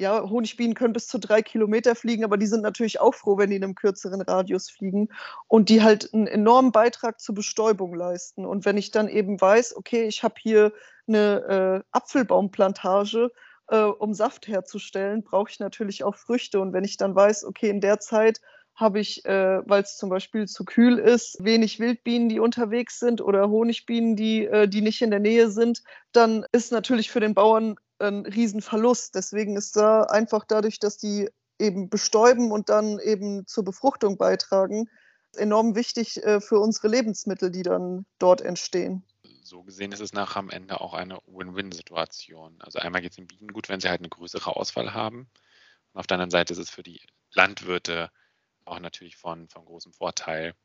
ja, 0.03 0.29
Honigbienen 0.29 0.75
können 0.75 0.93
bis 0.93 1.07
zu 1.07 1.17
drei 1.17 1.41
Kilometer 1.41 1.95
fliegen, 1.95 2.23
aber 2.23 2.37
die 2.37 2.45
sind 2.45 2.61
natürlich 2.61 2.99
auch 2.99 3.15
froh, 3.15 3.37
wenn 3.37 3.49
die 3.49 3.55
in 3.55 3.63
einem 3.63 3.75
kürzeren 3.75 4.21
Radius 4.21 4.69
fliegen 4.69 5.09
und 5.47 5.69
die 5.69 5.81
halt 5.81 6.13
einen 6.13 6.27
enormen 6.27 6.71
Beitrag 6.71 7.19
zur 7.19 7.35
Bestäubung 7.35 7.95
leisten. 7.95 8.45
Und 8.45 8.65
wenn 8.65 8.77
ich 8.77 8.91
dann 8.91 9.07
eben 9.07 9.39
weiß, 9.39 9.75
okay, 9.75 10.03
ich 10.03 10.23
habe 10.23 10.35
hier 10.37 10.73
eine 11.07 11.83
äh, 11.83 11.87
Apfelbaumplantage, 11.91 13.31
äh, 13.69 13.83
um 13.83 14.13
Saft 14.13 14.47
herzustellen, 14.47 15.23
brauche 15.23 15.49
ich 15.49 15.59
natürlich 15.59 16.03
auch 16.03 16.15
Früchte. 16.15 16.59
Und 16.59 16.73
wenn 16.73 16.83
ich 16.83 16.97
dann 16.97 17.15
weiß, 17.15 17.45
okay, 17.45 17.69
in 17.69 17.81
der 17.81 17.99
Zeit 17.99 18.41
habe 18.75 18.99
ich, 18.99 19.23
äh, 19.25 19.61
weil 19.65 19.83
es 19.83 19.97
zum 19.97 20.09
Beispiel 20.09 20.47
zu 20.47 20.65
kühl 20.65 20.97
ist, 20.97 21.37
wenig 21.43 21.79
Wildbienen, 21.79 22.27
die 22.27 22.39
unterwegs 22.39 22.99
sind 22.99 23.21
oder 23.21 23.49
Honigbienen, 23.49 24.15
die, 24.15 24.45
äh, 24.45 24.67
die 24.67 24.81
nicht 24.81 25.01
in 25.01 25.11
der 25.11 25.19
Nähe 25.19 25.49
sind, 25.49 25.83
dann 26.11 26.45
ist 26.51 26.71
natürlich 26.71 27.11
für 27.11 27.19
den 27.19 27.35
Bauern 27.35 27.75
ein 28.03 28.25
Riesenverlust. 28.25 29.15
Deswegen 29.15 29.55
ist 29.55 29.75
da 29.75 30.03
einfach 30.03 30.45
dadurch, 30.45 30.79
dass 30.79 30.97
die 30.97 31.29
eben 31.59 31.89
bestäuben 31.89 32.51
und 32.51 32.69
dann 32.69 32.99
eben 32.99 33.45
zur 33.47 33.63
Befruchtung 33.63 34.17
beitragen, 34.17 34.89
enorm 35.35 35.75
wichtig 35.75 36.23
äh, 36.23 36.41
für 36.41 36.59
unsere 36.59 36.87
Lebensmittel, 36.87 37.51
die 37.51 37.63
dann 37.63 38.05
dort 38.19 38.41
entstehen 38.41 39.03
so 39.43 39.63
gesehen 39.63 39.91
ist 39.91 39.99
es 39.99 40.13
nachher 40.13 40.39
am 40.39 40.49
Ende 40.49 40.81
auch 40.81 40.93
eine 40.93 41.19
Win-Win-Situation. 41.27 42.61
Also 42.61 42.79
einmal 42.79 43.01
geht 43.01 43.11
es 43.11 43.17
den 43.17 43.27
Bienen 43.27 43.49
gut, 43.49 43.69
wenn 43.69 43.79
sie 43.79 43.89
halt 43.89 44.01
eine 44.01 44.09
größere 44.09 44.55
Auswahl 44.55 44.93
haben. 44.93 45.29
Und 45.91 45.99
auf 45.99 46.07
der 46.07 46.15
anderen 46.15 46.31
Seite 46.31 46.53
ist 46.53 46.59
es 46.59 46.69
für 46.69 46.83
die 46.83 47.01
Landwirte 47.33 48.11
auch 48.65 48.79
natürlich 48.79 49.17
von, 49.17 49.47
von 49.49 49.65
großem 49.65 49.93
Vorteil. 49.93 50.55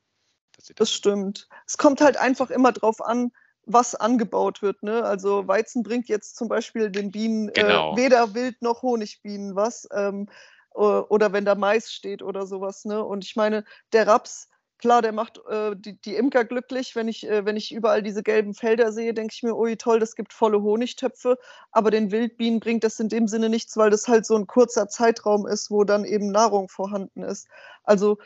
das, 0.57 0.73
das 0.75 0.93
stimmt. 0.93 1.49
Es 1.67 1.77
kommt 1.77 2.01
halt 2.01 2.17
einfach 2.17 2.51
immer 2.51 2.73
drauf 2.73 3.01
an, 3.01 3.33
was 3.69 3.95
angebaut 3.95 4.63
wird. 4.63 4.83
Ne? 4.83 5.05
Also 5.05 5.47
Weizen 5.47 5.83
bringt 5.83 6.09
jetzt 6.09 6.37
zum 6.37 6.49
Beispiel 6.49 6.91
den 6.91 7.11
Bienen 7.11 7.49
äh, 7.51 7.53
genau. 7.53 7.93
äh, 7.93 7.97
weder 7.97 8.35
Wild 8.35 8.61
noch 8.63 8.83
Honigbienen 8.83 9.55
was. 9.55 9.87
Ähm, 9.93 10.29
oder 10.75 11.33
wenn 11.33 11.45
da 11.45 11.57
Mais 11.57 11.91
steht 11.91 12.23
oder 12.23 12.47
sowas. 12.47 12.85
Ne? 12.85 13.05
Und 13.05 13.25
ich 13.25 13.35
meine, 13.35 13.65
der 13.93 14.07
Raps 14.07 14.49
Klar, 14.79 15.03
der 15.03 15.11
macht 15.11 15.41
äh, 15.49 15.75
die, 15.75 16.01
die, 16.01 16.15
Imker 16.15 16.45
glücklich. 16.45 16.95
Wenn 16.95 17.09
ich, 17.09 17.29
äh, 17.29 17.45
wenn 17.45 17.57
ich 17.57 17.75
überall 17.75 18.01
diese 18.01 18.23
gelben 18.23 18.55
Felder 18.55 18.93
sehe, 18.93 19.13
denke 19.13 19.35
ich 19.35 19.43
mir, 19.43 19.57
ui 19.57 19.77
toll, 19.77 19.99
das 19.99 20.15
gibt 20.15 20.33
volle 20.33 20.63
Honigtöpfe. 20.63 21.37
Aber 21.73 21.91
den 21.91 22.13
Wildbienen 22.13 22.61
bringt 22.61 22.85
das 22.85 23.01
in 23.01 23.09
dem 23.09 23.27
Sinne 23.27 23.49
nichts, 23.49 23.77
weil 23.77 23.91
das 23.91 24.07
halt 24.07 24.25
so 24.25 24.37
ein 24.37 24.47
kurzer 24.47 24.89
Zeitraum 24.89 25.49
ist, 25.49 25.73
wo 25.73 25.83
dann 25.83 26.05
eben 26.05 26.31
Nahrung 26.31 26.69
vorhanden 26.69 27.25
ist. 27.25 27.49
Also 27.83 28.19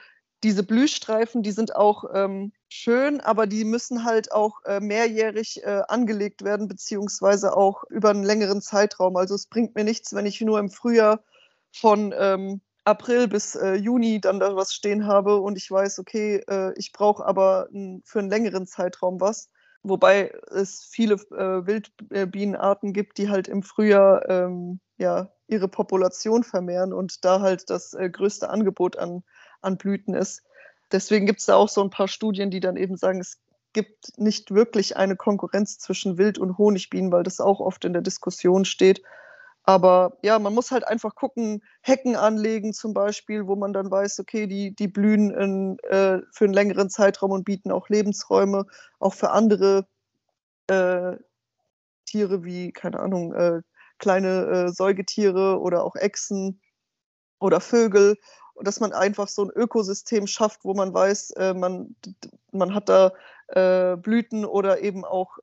diese 0.42 0.64
Blühstreifen, 0.64 1.42
die 1.42 1.52
sind 1.52 1.76
auch 1.76 2.04
ähm, 2.12 2.52
schön, 2.68 3.20
aber 3.20 3.46
die 3.46 3.64
müssen 3.64 4.04
halt 4.04 4.32
auch 4.32 4.64
äh, 4.64 4.80
mehrjährig 4.80 5.62
äh, 5.62 5.82
angelegt 5.88 6.42
werden, 6.42 6.68
beziehungsweise 6.68 7.56
auch 7.56 7.84
über 7.88 8.10
einen 8.10 8.24
längeren 8.24 8.60
Zeitraum. 8.60 9.16
Also 9.16 9.34
es 9.34 9.46
bringt 9.46 9.74
mir 9.74 9.84
nichts, 9.84 10.14
wenn 10.14 10.26
ich 10.26 10.40
nur 10.40 10.58
im 10.58 10.70
Frühjahr 10.70 11.22
von 11.72 12.12
ähm, 12.16 12.60
April 12.84 13.28
bis 13.28 13.54
äh, 13.54 13.74
Juni 13.74 14.20
dann 14.20 14.40
da 14.40 14.56
was 14.56 14.74
stehen 14.74 15.06
habe 15.06 15.36
und 15.36 15.56
ich 15.56 15.70
weiß, 15.70 16.00
okay, 16.00 16.42
äh, 16.48 16.72
ich 16.76 16.92
brauche 16.92 17.24
aber 17.24 17.68
für 18.04 18.18
einen 18.18 18.30
längeren 18.30 18.66
Zeitraum 18.66 19.20
was. 19.20 19.48
Wobei 19.84 20.32
es 20.50 20.84
viele 20.84 21.14
äh, 21.14 21.66
Wildbienenarten 21.66 22.92
gibt, 22.92 23.18
die 23.18 23.28
halt 23.28 23.48
im 23.48 23.62
Frühjahr 23.62 24.28
ähm, 24.28 24.80
ja, 24.96 25.32
ihre 25.48 25.68
Population 25.68 26.44
vermehren 26.44 26.92
und 26.92 27.24
da 27.24 27.40
halt 27.40 27.68
das 27.68 27.94
äh, 27.94 28.08
größte 28.08 28.48
Angebot 28.48 28.96
an, 28.96 29.22
an 29.62 29.78
Blüten 29.78 30.14
ist. 30.14 30.42
Deswegen 30.90 31.26
gibt 31.26 31.40
es 31.40 31.46
da 31.46 31.56
auch 31.56 31.68
so 31.68 31.82
ein 31.82 31.90
paar 31.90 32.08
Studien, 32.08 32.50
die 32.50 32.60
dann 32.60 32.76
eben 32.76 32.96
sagen, 32.96 33.20
es 33.20 33.38
gibt 33.72 34.18
nicht 34.18 34.52
wirklich 34.52 34.96
eine 34.96 35.16
Konkurrenz 35.16 35.78
zwischen 35.78 36.18
Wild- 36.18 36.38
und 36.38 36.58
Honigbienen, 36.58 37.10
weil 37.10 37.22
das 37.22 37.40
auch 37.40 37.60
oft 37.60 37.84
in 37.84 37.94
der 37.94 38.02
Diskussion 38.02 38.64
steht. 38.64 39.02
Aber 39.64 40.18
ja, 40.22 40.38
man 40.38 40.54
muss 40.54 40.72
halt 40.72 40.86
einfach 40.86 41.14
gucken, 41.14 41.62
Hecken 41.82 42.16
anlegen 42.16 42.72
zum 42.72 42.94
Beispiel, 42.94 43.46
wo 43.46 43.54
man 43.54 43.72
dann 43.72 43.90
weiß, 43.90 44.18
okay, 44.20 44.46
die, 44.46 44.74
die 44.74 44.88
blühen 44.88 45.30
in, 45.30 45.78
äh, 45.84 46.18
für 46.32 46.44
einen 46.44 46.54
längeren 46.54 46.90
Zeitraum 46.90 47.30
und 47.30 47.44
bieten 47.44 47.70
auch 47.70 47.88
Lebensräume, 47.88 48.66
auch 48.98 49.14
für 49.14 49.30
andere 49.30 49.86
äh, 50.66 51.16
Tiere 52.06 52.44
wie, 52.44 52.72
keine 52.72 53.00
Ahnung, 53.00 53.32
äh, 53.34 53.62
kleine 53.98 54.46
äh, 54.46 54.68
Säugetiere 54.72 55.60
oder 55.60 55.84
auch 55.84 55.94
Echsen 55.94 56.60
oder 57.38 57.60
Vögel. 57.60 58.16
Und 58.54 58.66
dass 58.66 58.80
man 58.80 58.92
einfach 58.92 59.28
so 59.28 59.44
ein 59.44 59.50
Ökosystem 59.50 60.26
schafft, 60.26 60.64
wo 60.64 60.74
man 60.74 60.92
weiß, 60.92 61.30
äh, 61.32 61.54
man, 61.54 61.96
man 62.50 62.74
hat 62.74 62.88
da 62.88 63.12
äh, 63.48 63.96
Blüten 63.96 64.44
oder 64.44 64.80
eben 64.80 65.04
auch 65.04 65.38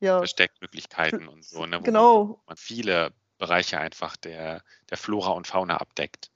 ja, 0.00 0.18
Versteckmöglichkeiten 0.18 1.28
und 1.28 1.44
so, 1.44 1.64
ne, 1.66 1.80
genau. 1.80 2.42
man 2.46 2.56
viele 2.56 3.12
Bereiche 3.38 3.78
einfach 3.78 4.16
der, 4.16 4.62
der 4.90 4.98
Flora 4.98 5.30
und 5.30 5.46
Fauna 5.46 5.78
abdeckt. 5.78 6.30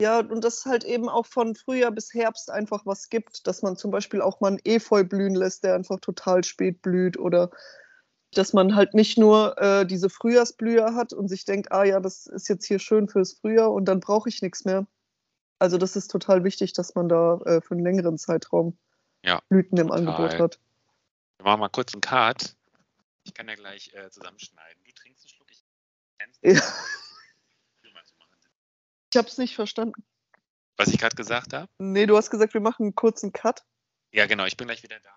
Ja, 0.00 0.18
und 0.18 0.42
das 0.42 0.64
halt 0.66 0.84
eben 0.84 1.08
auch 1.08 1.26
von 1.26 1.54
Frühjahr 1.54 1.92
bis 1.92 2.12
Herbst 2.12 2.50
einfach 2.50 2.84
was 2.86 3.08
gibt, 3.08 3.46
dass 3.46 3.62
man 3.62 3.76
zum 3.76 3.90
Beispiel 3.90 4.20
auch 4.20 4.40
mal 4.40 4.48
einen 4.48 4.60
Efeu 4.64 5.04
blühen 5.04 5.34
lässt, 5.34 5.62
der 5.64 5.74
einfach 5.74 6.00
total 6.00 6.42
spät 6.42 6.82
blüht 6.82 7.18
oder 7.18 7.50
dass 8.34 8.52
man 8.52 8.74
halt 8.74 8.94
nicht 8.94 9.18
nur 9.18 9.60
äh, 9.60 9.86
diese 9.86 10.08
Frühjahrsblüher 10.08 10.94
hat 10.94 11.12
und 11.12 11.28
sich 11.28 11.44
denkt, 11.44 11.70
ah 11.70 11.84
ja, 11.84 12.00
das 12.00 12.26
ist 12.26 12.48
jetzt 12.48 12.66
hier 12.66 12.78
schön 12.78 13.08
fürs 13.08 13.34
Frühjahr 13.34 13.70
und 13.70 13.84
dann 13.84 14.00
brauche 14.00 14.28
ich 14.28 14.42
nichts 14.42 14.64
mehr. 14.64 14.86
Also 15.62 15.78
das 15.78 15.94
ist 15.94 16.08
total 16.10 16.42
wichtig, 16.42 16.72
dass 16.72 16.96
man 16.96 17.08
da 17.08 17.36
äh, 17.44 17.60
für 17.60 17.74
einen 17.74 17.84
längeren 17.84 18.18
Zeitraum 18.18 18.76
ja, 19.24 19.40
Blüten 19.48 19.78
im 19.78 19.86
total. 19.86 20.08
Angebot 20.08 20.40
hat. 20.40 20.58
Wir 21.38 21.44
machen 21.44 21.60
mal 21.60 21.68
kurz 21.68 21.94
einen 21.94 22.00
Cut. 22.00 22.56
Ich 23.22 23.32
kann 23.32 23.46
ja 23.46 23.54
gleich 23.54 23.94
äh, 23.94 24.10
zusammenschneiden. 24.10 24.82
Du 24.82 24.90
trinkst 24.90 25.22
einen 25.22 25.28
Schluck, 25.28 25.46
ich 25.52 25.64
ja. 26.42 26.60
Ich 29.12 29.16
habe 29.16 29.28
es 29.28 29.38
nicht 29.38 29.54
verstanden. 29.54 30.02
Was 30.76 30.88
ich 30.88 30.98
gerade 30.98 31.14
gesagt 31.14 31.52
habe? 31.52 31.68
Nee, 31.78 32.06
du 32.06 32.16
hast 32.16 32.30
gesagt, 32.30 32.54
wir 32.54 32.60
machen 32.60 32.86
einen 32.86 32.94
kurzen 32.96 33.32
Cut. 33.32 33.62
Ja, 34.10 34.26
genau, 34.26 34.46
ich 34.46 34.56
bin 34.56 34.66
gleich 34.66 34.82
wieder 34.82 34.98
da. 34.98 35.10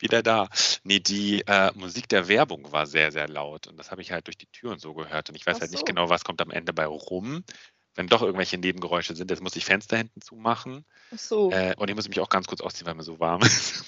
Wieder 0.00 0.22
da. 0.22 0.48
Nee, 0.82 1.00
die 1.00 1.42
äh, 1.46 1.70
Musik 1.74 2.08
der 2.08 2.28
Werbung 2.28 2.72
war 2.72 2.86
sehr, 2.86 3.12
sehr 3.12 3.28
laut 3.28 3.66
und 3.66 3.76
das 3.76 3.90
habe 3.90 4.02
ich 4.02 4.12
halt 4.12 4.26
durch 4.26 4.38
die 4.38 4.46
Türen 4.46 4.78
so 4.78 4.94
gehört 4.94 5.28
und 5.28 5.34
ich 5.36 5.46
weiß 5.46 5.56
Ach 5.56 5.60
halt 5.62 5.70
nicht 5.70 5.86
genau, 5.86 6.08
was 6.08 6.24
kommt 6.24 6.40
am 6.40 6.50
Ende 6.50 6.72
bei 6.72 6.86
rum. 6.86 7.44
Wenn 7.94 8.06
doch 8.06 8.22
irgendwelche 8.22 8.56
Nebengeräusche 8.56 9.16
sind, 9.16 9.30
jetzt 9.30 9.42
muss 9.42 9.56
ich 9.56 9.64
Fenster 9.64 9.96
hinten 9.96 10.20
zumachen. 10.20 10.86
Ach 11.12 11.18
so. 11.18 11.50
Äh, 11.50 11.74
und 11.76 11.90
ich 11.90 11.96
muss 11.96 12.08
mich 12.08 12.20
auch 12.20 12.28
ganz 12.28 12.46
kurz 12.46 12.60
ausziehen, 12.60 12.86
weil 12.86 12.94
mir 12.94 13.02
so 13.02 13.18
warm 13.18 13.40
ist. 13.42 13.84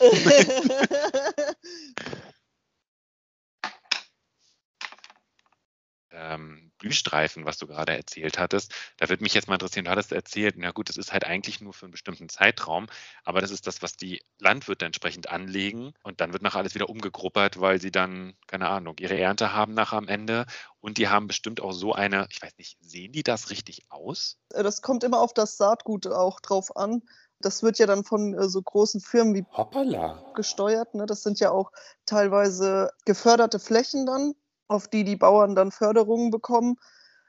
Ähm, 6.13 6.73
Blühstreifen, 6.79 7.45
was 7.45 7.59
du 7.59 7.67
gerade 7.67 7.97
erzählt 7.97 8.39
hattest, 8.39 8.73
da 8.99 9.09
würde 9.09 9.23
mich 9.23 9.35
jetzt 9.35 9.49
mal 9.49 9.55
interessieren, 9.55 9.85
du 9.85 9.91
hattest 9.91 10.13
erzählt, 10.13 10.57
na 10.59 10.71
gut, 10.71 10.89
das 10.89 10.97
ist 10.97 11.13
halt 11.13 11.25
eigentlich 11.25 11.61
nur 11.61 11.73
für 11.73 11.87
einen 11.87 11.93
bestimmten 11.93 12.29
Zeitraum, 12.29 12.87
aber 13.25 13.41
das 13.41 13.51
ist 13.51 13.67
das, 13.67 13.83
was 13.83 13.97
die 13.97 14.23
Landwirte 14.39 14.85
entsprechend 14.85 15.31
anlegen 15.31 15.93
und 16.03 16.21
dann 16.21 16.33
wird 16.33 16.43
nachher 16.43 16.59
alles 16.59 16.75
wieder 16.75 16.89
umgegruppert, 16.89 17.61
weil 17.61 17.81
sie 17.81 17.91
dann, 17.91 18.35
keine 18.47 18.69
Ahnung, 18.69 18.97
ihre 18.99 19.19
Ernte 19.19 19.53
haben 19.53 19.75
nachher 19.75 19.99
am 19.99 20.09
Ende 20.09 20.47
und 20.81 20.99
die 20.99 21.09
haben 21.09 21.29
bestimmt 21.29 21.61
auch 21.61 21.73
so 21.73 21.93
eine, 21.93 22.27
ich 22.31 22.43
weiß 22.43 22.59
nicht, 22.59 22.77
sehen 22.81 23.13
die 23.13 23.23
das 23.23 23.51
richtig 23.51 23.85
aus? 23.89 24.39
Äh, 24.53 24.63
das 24.63 24.83
kommt 24.83 25.05
immer 25.05 25.21
auf 25.21 25.33
das 25.33 25.57
Saatgut 25.57 26.07
auch 26.07 26.41
drauf 26.41 26.77
an. 26.77 27.03
Das 27.41 27.63
wird 27.63 27.79
ja 27.79 27.87
dann 27.87 28.05
von 28.05 28.35
äh, 28.35 28.49
so 28.49 28.63
großen 28.63 29.01
Firmen 29.01 29.35
wie 29.35 29.45
Hoppala. 29.53 30.33
gesteuert. 30.35 30.95
Ne? 30.95 31.07
Das 31.07 31.23
sind 31.23 31.41
ja 31.41 31.51
auch 31.51 31.73
teilweise 32.07 32.91
geförderte 33.05 33.59
Flächen 33.59 34.07
dann, 34.07 34.35
auf 34.73 34.89
die 34.89 35.05
die 35.05 35.17
Bauern 35.17 35.55
dann 35.55 35.71
Förderungen 35.71 36.31
bekommen. 36.31 36.77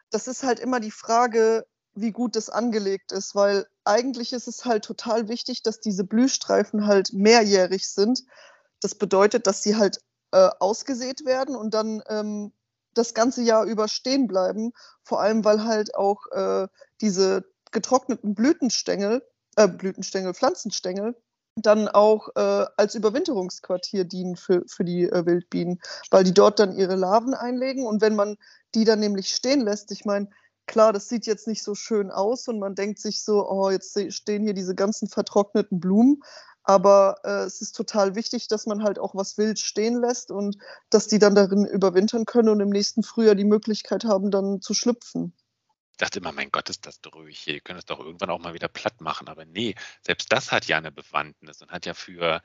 Das 0.10 0.28
ist 0.28 0.44
halt 0.44 0.60
immer 0.60 0.80
die 0.80 0.92
Frage, 0.92 1.66
wie 1.96 2.12
gut 2.12 2.36
das 2.36 2.50
angelegt 2.50 3.12
ist, 3.12 3.36
weil 3.36 3.68
eigentlich 3.84 4.34
ist 4.34 4.48
es 4.48 4.66
halt 4.66 4.84
total 4.84 5.28
wichtig, 5.28 5.62
dass 5.62 5.80
diese 5.80 6.04
Blühstreifen 6.04 6.88
halt 6.88 7.14
mehrjährig 7.14 7.88
sind. 7.88 8.24
Das 8.82 8.96
bedeutet, 8.96 9.48
dass 9.48 9.62
sie 9.62 9.76
halt 9.76 10.00
äh, 10.32 10.50
ausgesät 10.60 11.26
werden 11.26 11.56
und 11.56 11.74
dann 11.74 12.02
ähm, 12.08 12.52
das 12.94 13.14
ganze 13.14 13.42
Jahr 13.42 13.66
über 13.66 13.88
stehen 13.88 14.28
bleiben. 14.28 14.72
Vor 15.04 15.22
allem, 15.22 15.46
weil 15.46 15.64
halt 15.64 15.96
auch 15.96 16.26
äh, 16.32 16.68
diese 17.02 17.46
getrockneten 17.72 18.36
Blütenstängel, 18.36 19.24
äh, 19.56 19.68
Blütenstängel, 19.68 20.34
Pflanzenstängel, 20.34 21.16
dann 21.56 21.88
auch 21.88 22.30
äh, 22.36 22.66
als 22.78 22.96
Überwinterungsquartier 22.96 24.06
dienen 24.06 24.36
für, 24.36 24.64
für 24.68 24.84
die 24.84 25.04
äh, 25.04 25.26
Wildbienen, 25.26 25.80
weil 26.10 26.24
die 26.24 26.34
dort 26.34 26.60
dann 26.60 26.76
ihre 26.76 26.96
Larven 26.96 27.34
einlegen. 27.34 27.86
Und 27.86 28.02
wenn 28.02 28.16
man 28.16 28.38
die 28.76 28.86
dann 28.86 29.00
nämlich 29.00 29.34
stehen 29.36 29.62
lässt, 29.62 29.92
ich 29.92 30.06
meine, 30.06 30.30
klar, 30.66 30.94
das 30.94 31.10
sieht 31.10 31.26
jetzt 31.26 31.48
nicht 31.48 31.64
so 31.64 31.76
schön 31.76 32.12
aus 32.12 32.48
und 32.48 32.60
man 32.60 32.76
denkt 32.76 33.00
sich 33.00 33.24
so, 33.24 33.48
oh, 33.48 33.70
jetzt 33.70 33.98
stehen 34.14 34.44
hier 34.44 34.54
diese 34.54 34.76
ganzen 34.76 35.08
vertrockneten 35.08 35.80
Blumen. 35.80 36.24
Aber 36.64 37.18
äh, 37.24 37.44
es 37.44 37.62
ist 37.62 37.74
total 37.76 38.16
wichtig, 38.16 38.48
dass 38.48 38.66
man 38.66 38.84
halt 38.84 38.98
auch 38.98 39.16
was 39.16 39.38
wild 39.38 39.60
stehen 39.60 40.00
lässt 40.00 40.32
und 40.32 40.58
dass 40.90 41.08
die 41.08 41.20
dann 41.20 41.36
darin 41.36 41.66
überwintern 41.66 42.26
können 42.26 42.50
und 42.50 42.62
im 42.62 42.70
nächsten 42.70 43.04
Frühjahr 43.04 43.36
die 43.36 43.44
Möglichkeit 43.44 44.06
haben, 44.06 44.32
dann 44.32 44.62
zu 44.62 44.74
schlüpfen. 44.74 45.34
Ich 45.94 45.98
dachte 45.98 46.20
immer, 46.20 46.32
mein 46.32 46.52
Gott, 46.52 46.70
ist 46.70 46.86
das 46.86 47.02
dröge 47.02 47.32
hier. 47.32 47.54
Die 47.54 47.62
können 47.62 47.80
es 47.80 47.86
doch 47.86 48.00
irgendwann 48.00 48.30
auch 48.30 48.40
mal 48.40 48.54
wieder 48.54 48.68
platt 48.68 49.00
machen. 49.00 49.28
Aber 49.28 49.46
nee, 49.46 49.76
selbst 50.02 50.32
das 50.32 50.52
hat 50.52 50.66
ja 50.66 50.78
eine 50.78 50.92
Bewandtnis 50.92 51.62
und 51.62 51.72
hat 51.72 51.86
ja 51.86 51.94
für 51.94 52.42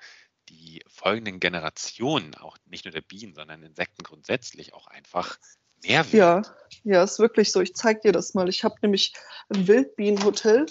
die 0.49 0.83
folgenden 0.87 1.41
Generationen, 1.41 2.35
auch 2.35 2.57
nicht 2.67 2.85
nur 2.85 2.93
der 2.93 3.01
Bienen, 3.01 3.35
sondern 3.35 3.63
Insekten 3.63 4.03
grundsätzlich 4.03 4.75
auch 4.75 4.87
einfach 4.87 5.39
Mehrwert. 5.83 6.13
Ja, 6.13 6.43
ja, 6.85 7.03
ist 7.03 7.19
wirklich 7.19 7.53
so. 7.53 7.61
Ich 7.61 7.75
zeige 7.75 8.01
dir 8.01 8.13
das 8.13 8.35
mal. 8.35 8.49
Ich 8.49 8.65
habe 8.65 8.77
nämlich 8.83 9.15
ein 9.49 9.67
Wildbienenhotel 9.67 10.67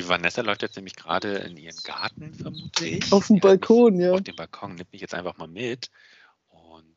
die 0.00 0.08
Vanessa 0.08 0.40
läuft 0.42 0.62
jetzt 0.62 0.76
nämlich 0.76 0.96
gerade 0.96 1.34
in 1.38 1.56
ihren 1.56 1.76
Garten, 1.82 2.32
vermute 2.32 2.86
ich. 2.86 3.12
Auf 3.12 3.26
dem 3.26 3.38
Balkon, 3.38 4.00
ja. 4.00 4.12
Auf 4.12 4.22
dem 4.22 4.36
Balkon, 4.36 4.74
nimmt 4.74 4.92
mich 4.92 5.00
jetzt 5.02 5.14
einfach 5.14 5.36
mal 5.36 5.48
mit. 5.48 5.90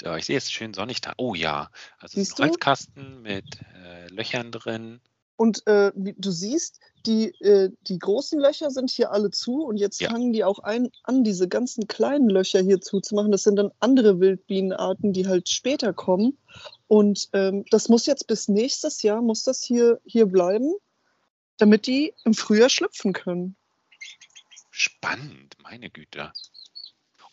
Und 0.03 0.11
äh, 0.11 0.17
ich 0.17 0.25
sehe, 0.25 0.37
es 0.37 0.51
schön 0.51 0.73
sonnig 0.73 1.01
da. 1.01 1.13
Oh 1.17 1.35
ja, 1.35 1.69
also 1.99 2.19
ein 2.19 2.27
Holzkasten 2.37 3.21
mit 3.21 3.45
äh, 3.83 4.07
Löchern 4.07 4.51
drin. 4.51 5.01
Und 5.35 5.65
äh, 5.65 5.91
du 5.95 6.31
siehst, 6.31 6.79
die, 7.05 7.29
äh, 7.41 7.71
die 7.87 7.97
großen 7.97 8.39
Löcher 8.39 8.69
sind 8.69 8.91
hier 8.91 9.11
alle 9.11 9.31
zu 9.31 9.63
und 9.63 9.77
jetzt 9.77 9.99
ja. 9.99 10.09
fangen 10.09 10.31
die 10.31 10.43
auch 10.43 10.59
ein, 10.59 10.89
an, 11.03 11.23
diese 11.23 11.47
ganzen 11.47 11.87
kleinen 11.87 12.29
Löcher 12.29 12.61
hier 12.61 12.81
zuzumachen. 12.81 13.31
Das 13.31 13.43
sind 13.43 13.55
dann 13.55 13.71
andere 13.79 14.19
Wildbienenarten, 14.19 15.11
die 15.11 15.27
halt 15.27 15.49
später 15.49 15.91
kommen. 15.91 16.37
Und 16.87 17.29
ähm, 17.33 17.65
das 17.71 17.89
muss 17.89 18.05
jetzt 18.05 18.27
bis 18.27 18.47
nächstes 18.47 19.01
Jahr, 19.01 19.21
muss 19.21 19.43
das 19.43 19.63
hier, 19.63 19.99
hier 20.05 20.27
bleiben 20.27 20.73
damit 21.57 21.87
die 21.87 22.13
im 22.25 22.33
Frühjahr 22.33 22.69
schlüpfen 22.69 23.13
können. 23.13 23.55
Spannend, 24.69 25.55
meine 25.61 25.89
Güte. 25.89 26.33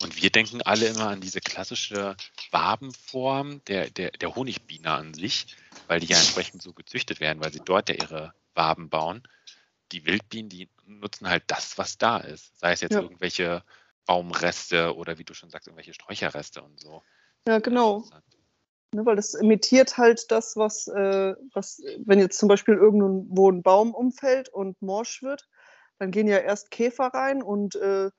Und 0.03 0.21
wir 0.23 0.31
denken 0.31 0.63
alle 0.63 0.87
immer 0.87 1.09
an 1.09 1.21
diese 1.21 1.41
klassische 1.41 2.17
Wabenform 2.51 3.63
der, 3.67 3.91
der, 3.91 4.11
der 4.13 4.35
Honigbiene 4.35 4.91
an 4.91 5.13
sich, 5.13 5.57
weil 5.89 6.01
die 6.01 6.07
ja 6.07 6.17
entsprechend 6.17 6.63
so 6.63 6.73
gezüchtet 6.73 7.21
werden, 7.21 7.43
weil 7.43 7.53
sie 7.53 7.61
dort 7.63 7.91
ja 7.91 7.95
ihre 7.97 8.35
Waben 8.55 8.89
bauen. 8.89 9.23
Die 9.93 10.07
Wildbienen, 10.07 10.49
die 10.49 10.69
nutzen 10.87 11.29
halt 11.29 11.45
das, 11.49 11.77
was 11.77 11.99
da 11.99 12.19
ist. 12.19 12.59
Sei 12.59 12.73
es 12.73 12.81
jetzt 12.81 12.95
ja. 12.95 13.01
irgendwelche 13.01 13.63
Baumreste 14.07 14.97
oder 14.97 15.19
wie 15.19 15.25
du 15.25 15.35
schon 15.35 15.51
sagst, 15.51 15.69
irgendwelche 15.69 15.95
Sträucherreste 15.95 16.63
und 16.63 16.81
so. 16.81 17.03
Ja, 17.47 17.59
genau. 17.59 18.05
Ne, 18.93 19.07
weil 19.07 19.17
das 19.17 19.35
imitiert 19.35 19.99
halt 19.99 20.31
das, 20.31 20.57
was, 20.57 20.89
äh, 20.89 21.35
was, 21.53 21.83
wenn 21.99 22.19
jetzt 22.19 22.39
zum 22.39 22.49
Beispiel 22.49 22.75
irgendwo 22.75 23.51
ein 23.51 23.63
Baum 23.63 23.95
umfällt 23.95 24.49
und 24.49 24.81
morsch 24.83 25.23
wird, 25.23 25.49
dann 25.99 26.11
gehen 26.11 26.27
ja 26.27 26.39
erst 26.39 26.71
Käfer 26.71 27.09
rein 27.09 27.43
und 27.43 27.77
äh, 27.77 28.11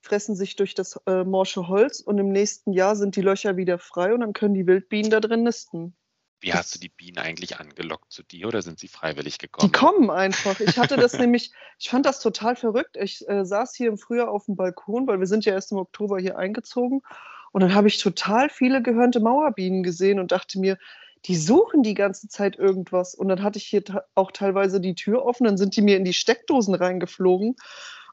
fressen 0.00 0.36
sich 0.36 0.56
durch 0.56 0.74
das 0.74 1.00
äh, 1.06 1.24
morsche 1.24 1.68
Holz 1.68 2.00
und 2.00 2.18
im 2.18 2.30
nächsten 2.30 2.72
Jahr 2.72 2.96
sind 2.96 3.16
die 3.16 3.22
Löcher 3.22 3.56
wieder 3.56 3.78
frei 3.78 4.14
und 4.14 4.20
dann 4.20 4.32
können 4.32 4.54
die 4.54 4.66
Wildbienen 4.66 5.10
da 5.10 5.20
drin 5.20 5.42
nisten. 5.42 5.96
Wie 6.40 6.54
hast 6.54 6.74
du 6.74 6.78
die 6.78 6.88
Bienen 6.88 7.18
eigentlich 7.18 7.58
angelockt 7.58 8.12
zu 8.12 8.22
dir 8.22 8.46
oder 8.46 8.62
sind 8.62 8.78
sie 8.78 8.86
freiwillig 8.86 9.38
gekommen? 9.38 9.72
Die 9.72 9.76
kommen 9.76 10.08
einfach. 10.08 10.60
Ich 10.60 10.78
hatte 10.78 10.96
das 10.96 11.12
nämlich, 11.18 11.52
ich 11.78 11.90
fand 11.90 12.06
das 12.06 12.20
total 12.20 12.54
verrückt. 12.54 12.96
Ich 12.96 13.28
äh, 13.28 13.44
saß 13.44 13.74
hier 13.74 13.88
im 13.88 13.98
Frühjahr 13.98 14.30
auf 14.30 14.44
dem 14.46 14.54
Balkon, 14.54 15.08
weil 15.08 15.18
wir 15.18 15.26
sind 15.26 15.44
ja 15.44 15.52
erst 15.52 15.72
im 15.72 15.78
Oktober 15.78 16.18
hier 16.20 16.38
eingezogen 16.38 17.02
und 17.52 17.62
dann 17.62 17.74
habe 17.74 17.88
ich 17.88 17.98
total 17.98 18.50
viele 18.50 18.82
gehörnte 18.82 19.20
Mauerbienen 19.20 19.82
gesehen 19.82 20.20
und 20.20 20.30
dachte 20.32 20.60
mir, 20.60 20.78
die 21.24 21.36
suchen 21.36 21.82
die 21.82 21.94
ganze 21.94 22.28
Zeit 22.28 22.56
irgendwas. 22.56 23.14
Und 23.14 23.28
dann 23.28 23.42
hatte 23.42 23.58
ich 23.58 23.66
hier 23.66 23.82
auch 24.14 24.30
teilweise 24.30 24.80
die 24.80 24.94
Tür 24.94 25.24
offen, 25.24 25.44
dann 25.44 25.56
sind 25.56 25.76
die 25.76 25.82
mir 25.82 25.96
in 25.96 26.04
die 26.04 26.12
Steckdosen 26.12 26.74
reingeflogen. 26.74 27.56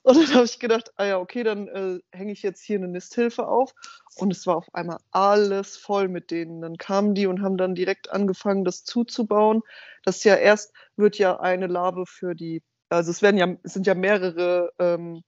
Und 0.05 0.17
dann 0.17 0.35
habe 0.35 0.45
ich 0.45 0.59
gedacht, 0.59 0.91
ah 0.97 1.05
ja, 1.05 1.17
okay, 1.17 1.43
dann 1.43 1.67
äh, 1.67 1.99
hänge 2.15 2.31
ich 2.31 2.43
jetzt 2.43 2.61
hier 2.61 2.77
eine 2.77 2.87
Nisthilfe 2.87 3.47
auf. 3.47 3.73
Und 4.15 4.31
es 4.31 4.45
war 4.45 4.57
auf 4.57 4.73
einmal 4.73 4.99
alles 5.09 5.77
voll 5.77 6.09
mit 6.09 6.29
denen. 6.29 6.61
Dann 6.61 6.77
kamen 6.77 7.15
die 7.15 7.25
und 7.25 7.41
haben 7.41 7.57
dann 7.57 7.73
direkt 7.73 8.11
angefangen, 8.11 8.65
das 8.65 8.83
zuzubauen. 8.83 9.61
Das 10.03 10.23
ja 10.23 10.35
erst 10.35 10.73
wird 10.95 11.17
ja 11.17 11.39
eine 11.39 11.65
Larve 11.65 12.05
für 12.05 12.35
die, 12.35 12.61
also 12.89 13.09
es 13.09 13.23
werden 13.23 13.37
ja, 13.37 13.55
es 13.63 13.73
sind 13.73 13.87
ja 13.87 13.95
mehrere 13.95 14.71
ähm, 14.77 15.23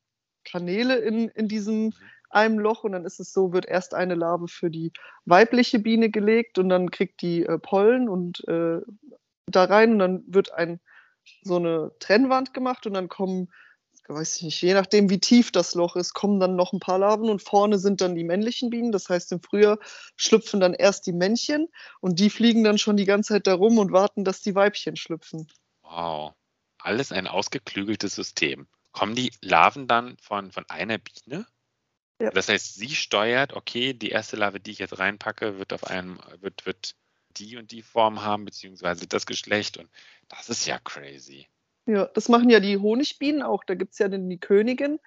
Kanäle 0.46 0.98
in, 0.98 1.30
in 1.30 1.48
diesem 1.48 1.86
mhm 1.86 1.94
einem 2.30 2.60
Loch 2.60 2.84
und 2.84 2.92
dann 2.92 3.06
ist 3.06 3.20
es 3.20 3.32
so, 3.32 3.54
wird 3.54 3.66
erst 3.66 3.94
eine 3.94 4.16
Larve 4.16 4.48
für 4.48 4.70
die 4.70 4.92
weibliche 5.26 5.80
Biene 5.80 6.10
gelegt 6.10 6.58
und 6.58 6.70
dann 6.70 6.92
kriegt 6.92 7.22
die 7.22 7.46
äh, 7.46 7.58
Pollen 7.58 8.10
und 8.10 8.46
äh, 8.48 8.82
da 9.48 9.64
rein 9.64 9.94
und 9.94 10.00
dann 10.00 10.24
wird 10.28 10.54
ein, 10.54 10.80
so 11.42 11.56
eine 11.56 11.92
Trennwand 12.00 12.54
gemacht 12.54 12.86
und 12.86 12.94
dann 12.94 13.08
kommen, 13.08 13.50
weiß 14.10 14.38
ich 14.38 14.44
nicht, 14.44 14.62
je 14.62 14.74
nachdem 14.74 15.10
wie 15.10 15.20
tief 15.20 15.52
das 15.52 15.76
Loch 15.76 15.96
ist, 15.96 16.14
kommen 16.14 16.40
dann 16.40 16.56
noch 16.56 16.74
ein 16.74 16.80
paar 16.80 17.00
Larven 17.00 17.30
und 17.30 17.42
vorne 17.42 17.80
sind 17.80 18.02
dann 18.02 18.16
die 18.16 18.24
männlichen 18.24 18.70
Bienen. 18.70 18.92
Das 18.92 19.10
heißt, 19.10 19.32
im 19.32 19.42
Frühjahr 19.42 19.80
schlüpfen 20.16 20.60
dann 20.60 20.74
erst 20.74 21.08
die 21.08 21.14
Männchen 21.14 21.68
und 22.00 22.20
die 22.20 22.30
fliegen 22.30 22.64
dann 22.64 22.78
schon 22.78 22.98
die 22.98 23.06
ganze 23.06 23.34
Zeit 23.34 23.48
da 23.48 23.54
rum 23.54 23.78
und 23.78 23.92
warten, 23.92 24.24
dass 24.24 24.42
die 24.42 24.56
Weibchen 24.56 24.96
schlüpfen. 24.96 25.48
Wow, 25.82 26.34
alles 26.78 27.12
ein 27.12 27.28
ausgeklügeltes 27.28 28.16
System. 28.16 28.68
Kommen 28.92 29.16
die 29.16 29.32
Larven 29.42 29.88
dann 29.88 30.18
von, 30.18 30.52
von 30.52 30.66
einer 30.70 30.98
Biene? 30.98 31.46
Ja. 32.20 32.32
Das 32.32 32.50
heißt, 32.50 32.76
sie 32.76 32.96
steuert, 32.96 33.54
okay, 33.54 33.94
die 33.94 34.10
erste 34.10 34.38
Larve, 34.38 34.60
die 34.60 34.72
ich 34.72 34.80
jetzt 34.80 34.98
reinpacke, 34.98 35.60
wird 35.60 35.72
auf 35.74 35.84
einem, 35.84 36.20
wird, 36.40 36.66
wird 36.66 36.96
die 37.38 37.58
und 37.58 37.72
die 37.72 37.84
Form 37.84 38.24
haben, 38.24 38.46
beziehungsweise 38.46 39.08
das 39.08 39.26
Geschlecht. 39.26 39.78
Und 39.78 39.90
das 40.28 40.50
ist 40.50 40.66
ja 40.66 40.80
crazy. 40.80 41.48
Ja, 41.88 42.06
das 42.06 42.28
machen 42.28 42.50
ja 42.50 42.60
die 42.60 42.78
Honigbienen 42.78 43.42
auch. 43.42 43.64
Da 43.64 43.74
gibt 43.74 43.94
es 43.94 44.00
ja 44.00 44.10
dann 44.10 44.30
die 44.30 44.40
Königin, 44.40 45.00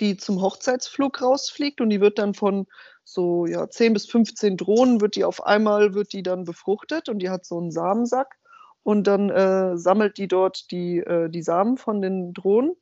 die 0.00 0.16
zum 0.16 0.42
Hochzeitsflug 0.42 1.22
rausfliegt 1.22 1.80
und 1.80 1.90
die 1.90 2.00
wird 2.00 2.18
dann 2.18 2.34
von 2.34 2.66
so 3.04 3.46
ja, 3.46 3.70
10 3.70 3.92
bis 3.92 4.06
15 4.06 4.56
Drohnen, 4.56 5.00
wird 5.00 5.14
die 5.14 5.24
auf 5.24 5.46
einmal, 5.46 5.94
wird 5.94 6.12
die 6.12 6.24
dann 6.24 6.44
befruchtet 6.44 7.08
und 7.08 7.20
die 7.20 7.30
hat 7.30 7.46
so 7.46 7.58
einen 7.58 7.70
Samensack 7.70 8.36
und 8.82 9.06
dann 9.06 9.30
äh, 9.30 9.78
sammelt 9.78 10.18
die 10.18 10.26
dort 10.26 10.70
die, 10.72 10.98
äh, 10.98 11.28
die 11.30 11.42
Samen 11.42 11.76
von 11.76 12.02
den 12.02 12.34
Drohnen 12.34 12.74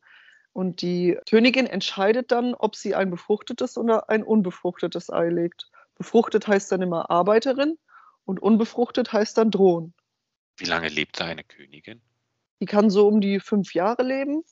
und 0.54 0.80
die 0.80 1.18
Königin 1.28 1.66
entscheidet 1.66 2.32
dann, 2.32 2.54
ob 2.54 2.74
sie 2.76 2.94
ein 2.94 3.10
befruchtetes 3.10 3.76
oder 3.76 4.08
ein 4.08 4.22
unbefruchtetes 4.22 5.10
Ei 5.10 5.28
legt. 5.28 5.70
Befruchtet 5.96 6.46
heißt 6.46 6.72
dann 6.72 6.80
immer 6.80 7.10
Arbeiterin 7.10 7.76
und 8.24 8.40
unbefruchtet 8.40 9.12
heißt 9.12 9.36
dann 9.36 9.50
Drohnen. 9.50 9.92
Wie 10.56 10.64
lange 10.64 10.88
lebt 10.88 11.20
da 11.20 11.26
eine 11.26 11.44
Königin? 11.44 12.00
Die 12.62 12.66
kann 12.66 12.90
so 12.90 13.08
um 13.08 13.20
die 13.20 13.40
fünf 13.40 13.74
Jahre 13.74 14.04
leben. 14.04 14.44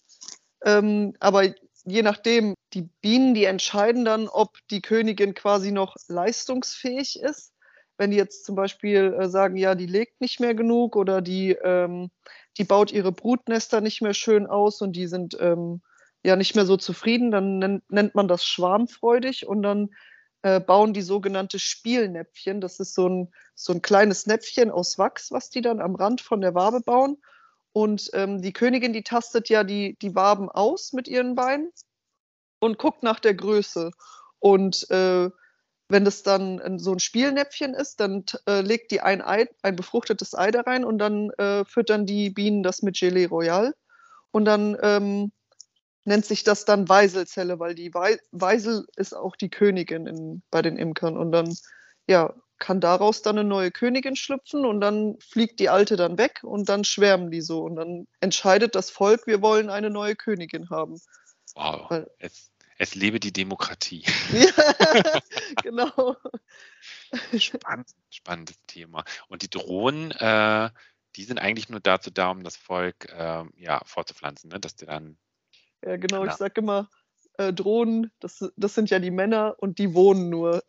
Ähm, 0.65 1.15
aber 1.21 1.45
je 1.85 2.03
nachdem, 2.03 2.57
die 2.73 2.89
Bienen, 3.01 3.35
die 3.35 3.45
entscheiden 3.45 4.05
dann, 4.05 4.27
ob 4.27 4.59
die 4.69 4.83
Königin 4.83 5.33
quasi 5.33 5.71
noch 5.71 5.95
leistungsfähig 6.09 7.21
ist. 7.21 7.53
Wenn 7.99 8.11
die 8.11 8.17
jetzt 8.17 8.45
zum 8.45 8.57
Beispiel 8.57 9.15
äh, 9.17 9.29
sagen, 9.29 9.55
ja, 9.57 9.77
die 9.77 9.87
legt 9.87 10.21
nicht 10.21 10.41
mehr 10.41 10.57
genug 10.57 10.97
oder 10.97 11.23
die, 11.23 11.53
ähm, 11.53 12.11
die 12.59 12.65
baut 12.65 12.91
ihre 12.91 13.13
Brutnester 13.13 13.81
nicht 13.81 14.03
mehr 14.03 14.15
schön 14.15 14.49
aus 14.49 14.83
und 14.83 14.97
die 14.97 15.07
sind 15.07 15.37
ähm, 15.39 15.81
ja 16.25 16.35
nicht 16.35 16.57
mehr 16.57 16.67
so 16.67 16.77
zufrieden, 16.77 17.31
dann 17.31 17.61
nennt, 17.61 17.93
nennt 17.93 18.17
man 18.17 18.27
das 18.27 18.43
schwarmfreudig 18.43 19.47
und 19.47 19.63
dann 19.63 19.91
äh, 20.43 20.59
bauen 20.59 20.95
die 20.95 21.03
sogenannte 21.03 21.61
Spielnäpfchen. 21.61 22.61
Das 22.61 22.81
ist 22.81 22.93
so 22.93 23.09
ein, 23.09 23.33
so 23.55 23.73
ein 23.73 23.83
kleines 23.83 24.27
Näpfchen 24.27 24.73
aus 24.73 24.99
Wachs, 24.99 25.31
was 25.31 25.49
die 25.49 25.61
dann 25.61 25.81
am 25.81 25.95
Rand 25.95 26.23
von 26.23 26.41
der 26.41 26.57
Wabe 26.57 26.81
bauen. 26.81 27.17
Und 27.73 28.11
ähm, 28.15 28.43
die 28.43 28.53
Königin, 28.53 28.93
die 28.93 29.03
tastet 29.03 29.49
ja 29.49 29.65
die, 29.65 29.97
die 30.01 30.15
Waben 30.15 30.49
aus 30.49 30.93
mit 30.93 31.09
ihren 31.09 31.35
Beinen 31.35 31.71
und 32.59 32.79
guckt 32.79 33.03
nach 33.03 33.21
der 33.21 33.35
Größe. 33.35 33.93
Und 34.39 34.91
äh, 34.91 35.31
wenn 35.89 36.05
das 36.05 36.23
dann 36.23 36.79
so 36.79 36.93
ein 36.93 37.01
Spielnäpfchen 37.01 37.75
ist, 37.75 38.01
dann 38.01 38.25
äh, 38.47 38.61
legt 38.61 38.93
die 38.93 39.01
ein 39.01 39.23
Ei, 39.23 39.49
ein 39.63 39.77
befruchtetes 39.77 40.35
Ei 40.35 40.51
da 40.51 40.61
rein 40.61 40.85
und 40.85 40.99
dann 40.99 41.31
äh, 41.31 41.65
füttern 41.65 42.07
die 42.07 42.31
Bienen 42.31 42.63
das 42.63 42.83
mit 42.83 42.99
Gelee 42.99 43.27
Royal. 43.27 43.75
Und 44.31 44.45
dann 44.45 44.77
ähm, 44.83 45.33
nennt 46.05 46.25
sich 46.25 46.45
das 46.45 46.65
dann 46.65 46.89
Weiselzelle, 46.89 47.59
weil 47.59 47.75
die 47.75 47.93
Weisel 47.93 48.87
ist 48.97 49.15
auch 49.15 49.37
die 49.37 49.51
Königin 49.51 50.07
in, 50.07 50.43
bei 50.51 50.63
den 50.63 50.77
Imkern. 50.77 51.17
Und 51.17 51.33
dann, 51.33 51.57
ja, 52.07 52.35
kann 52.61 52.81
daraus 52.81 53.23
dann 53.23 53.39
eine 53.39 53.49
neue 53.49 53.73
Königin 53.73 54.15
schlüpfen 54.15 54.65
und 54.65 54.81
dann 54.81 55.19
fliegt 55.19 55.59
die 55.59 55.69
alte 55.69 55.97
dann 55.97 56.19
weg 56.19 56.41
und 56.45 56.69
dann 56.69 56.85
schwärmen 56.85 57.31
die 57.31 57.41
so 57.41 57.63
und 57.63 57.75
dann 57.75 58.07
entscheidet 58.21 58.77
das 58.77 58.91
Volk, 58.91 59.27
wir 59.27 59.43
wollen 59.43 59.71
eine 59.71 59.91
neue 59.91 60.15
Königin 60.15 60.71
haben. 60.71 61.01
Wow. 61.55 61.91
Weil, 61.91 62.11
es, 62.19 62.53
es 62.79 62.95
lebe 62.95 63.19
die 63.19 63.33
Demokratie. 63.33 64.05
ja, 64.33 65.21
genau. 65.63 66.17
Spannend, 67.37 67.89
spannendes 68.11 68.57
Thema. 68.67 69.05
Und 69.29 69.43
die 69.43 69.51
Drohnen, 69.51 70.13
äh, 70.13 70.71
die 71.17 71.25
sind 71.25 71.39
eigentlich 71.39 71.69
nur 71.69 71.81
dazu 71.81 72.11
da, 72.11 72.31
um 72.31 72.45
das 72.45 72.57
Volk 72.57 73.09
äh, 73.13 73.45
ja, 73.57 73.83
vorzupflanzen, 73.85 74.51
ne? 74.51 74.61
dass 74.61 74.77
die 74.77 74.87
dann. 74.87 75.19
Ja, 75.85 75.97
genau, 75.97 76.25
na. 76.25 76.31
ich 76.31 76.37
sage 76.37 76.61
immer, 76.61 76.89
äh, 77.39 77.53
Drohnen, 77.53 78.13
das, 78.21 78.53
das 78.57 78.75
sind 78.75 78.91
ja 78.91 78.99
die 78.99 79.11
Männer 79.11 79.57
und 79.59 79.79
die 79.79 79.95
wohnen 79.95 80.29
nur. 80.29 80.63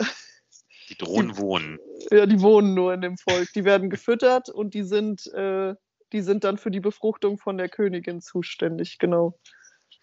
Die 0.92 0.98
Drohnen 0.98 1.34
die, 1.34 1.38
wohnen. 1.38 1.80
Ja, 2.12 2.26
die 2.26 2.42
wohnen 2.42 2.74
nur 2.74 2.94
in 2.94 3.02
dem 3.02 3.18
Volk. 3.18 3.52
Die 3.54 3.64
werden 3.64 3.90
gefüttert 3.90 4.50
und 4.50 4.74
die 4.74 4.84
sind, 4.84 5.26
äh, 5.28 5.74
die 6.12 6.22
sind 6.22 6.44
dann 6.44 6.58
für 6.58 6.70
die 6.70 6.82
Befruchtung 6.82 7.38
von 7.38 7.58
der 7.58 7.70
Königin 7.70 8.22
zuständig, 8.22 9.00
genau. 9.00 9.40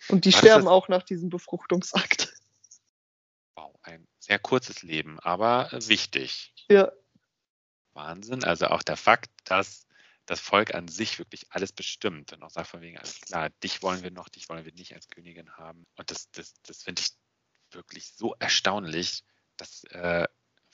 Und 0.09 0.24
die 0.24 0.33
War 0.33 0.38
sterben 0.38 0.66
auch 0.66 0.88
nach 0.88 1.03
diesem 1.03 1.29
Befruchtungsakt. 1.29 2.33
Wow, 3.55 3.74
ein 3.83 4.07
sehr 4.18 4.38
kurzes 4.38 4.83
Leben, 4.83 5.20
aber 5.20 5.68
wichtig. 5.72 6.55
Ja. 6.70 6.90
Wahnsinn. 7.92 8.44
Also 8.44 8.68
auch 8.68 8.83
der 8.83 8.96
Fakt, 8.96 9.31
dass 9.44 9.87
das 10.24 10.40
Volk 10.40 10.74
an 10.74 10.88
sich 10.88 11.18
wirklich 11.18 11.46
alles 11.51 11.72
bestimmt 11.72 12.33
und 12.33 12.42
auch 12.42 12.51
sagt 12.51 12.68
von 12.68 12.81
wegen, 12.81 12.98
alles 12.98 13.20
klar, 13.20 13.51
dich 13.62 13.83
wollen 13.83 14.03
wir 14.03 14.11
noch, 14.11 14.29
dich 14.29 14.48
wollen 14.48 14.64
wir 14.64 14.72
nicht 14.72 14.94
als 14.94 15.09
Königin 15.09 15.51
haben. 15.53 15.87
Und 15.96 16.11
das, 16.11 16.31
das, 16.31 16.55
das 16.62 16.83
finde 16.83 17.03
ich 17.03 17.11
wirklich 17.72 18.12
so 18.14 18.35
erstaunlich, 18.38 19.24
dass, 19.57 19.85
äh, 19.85 20.27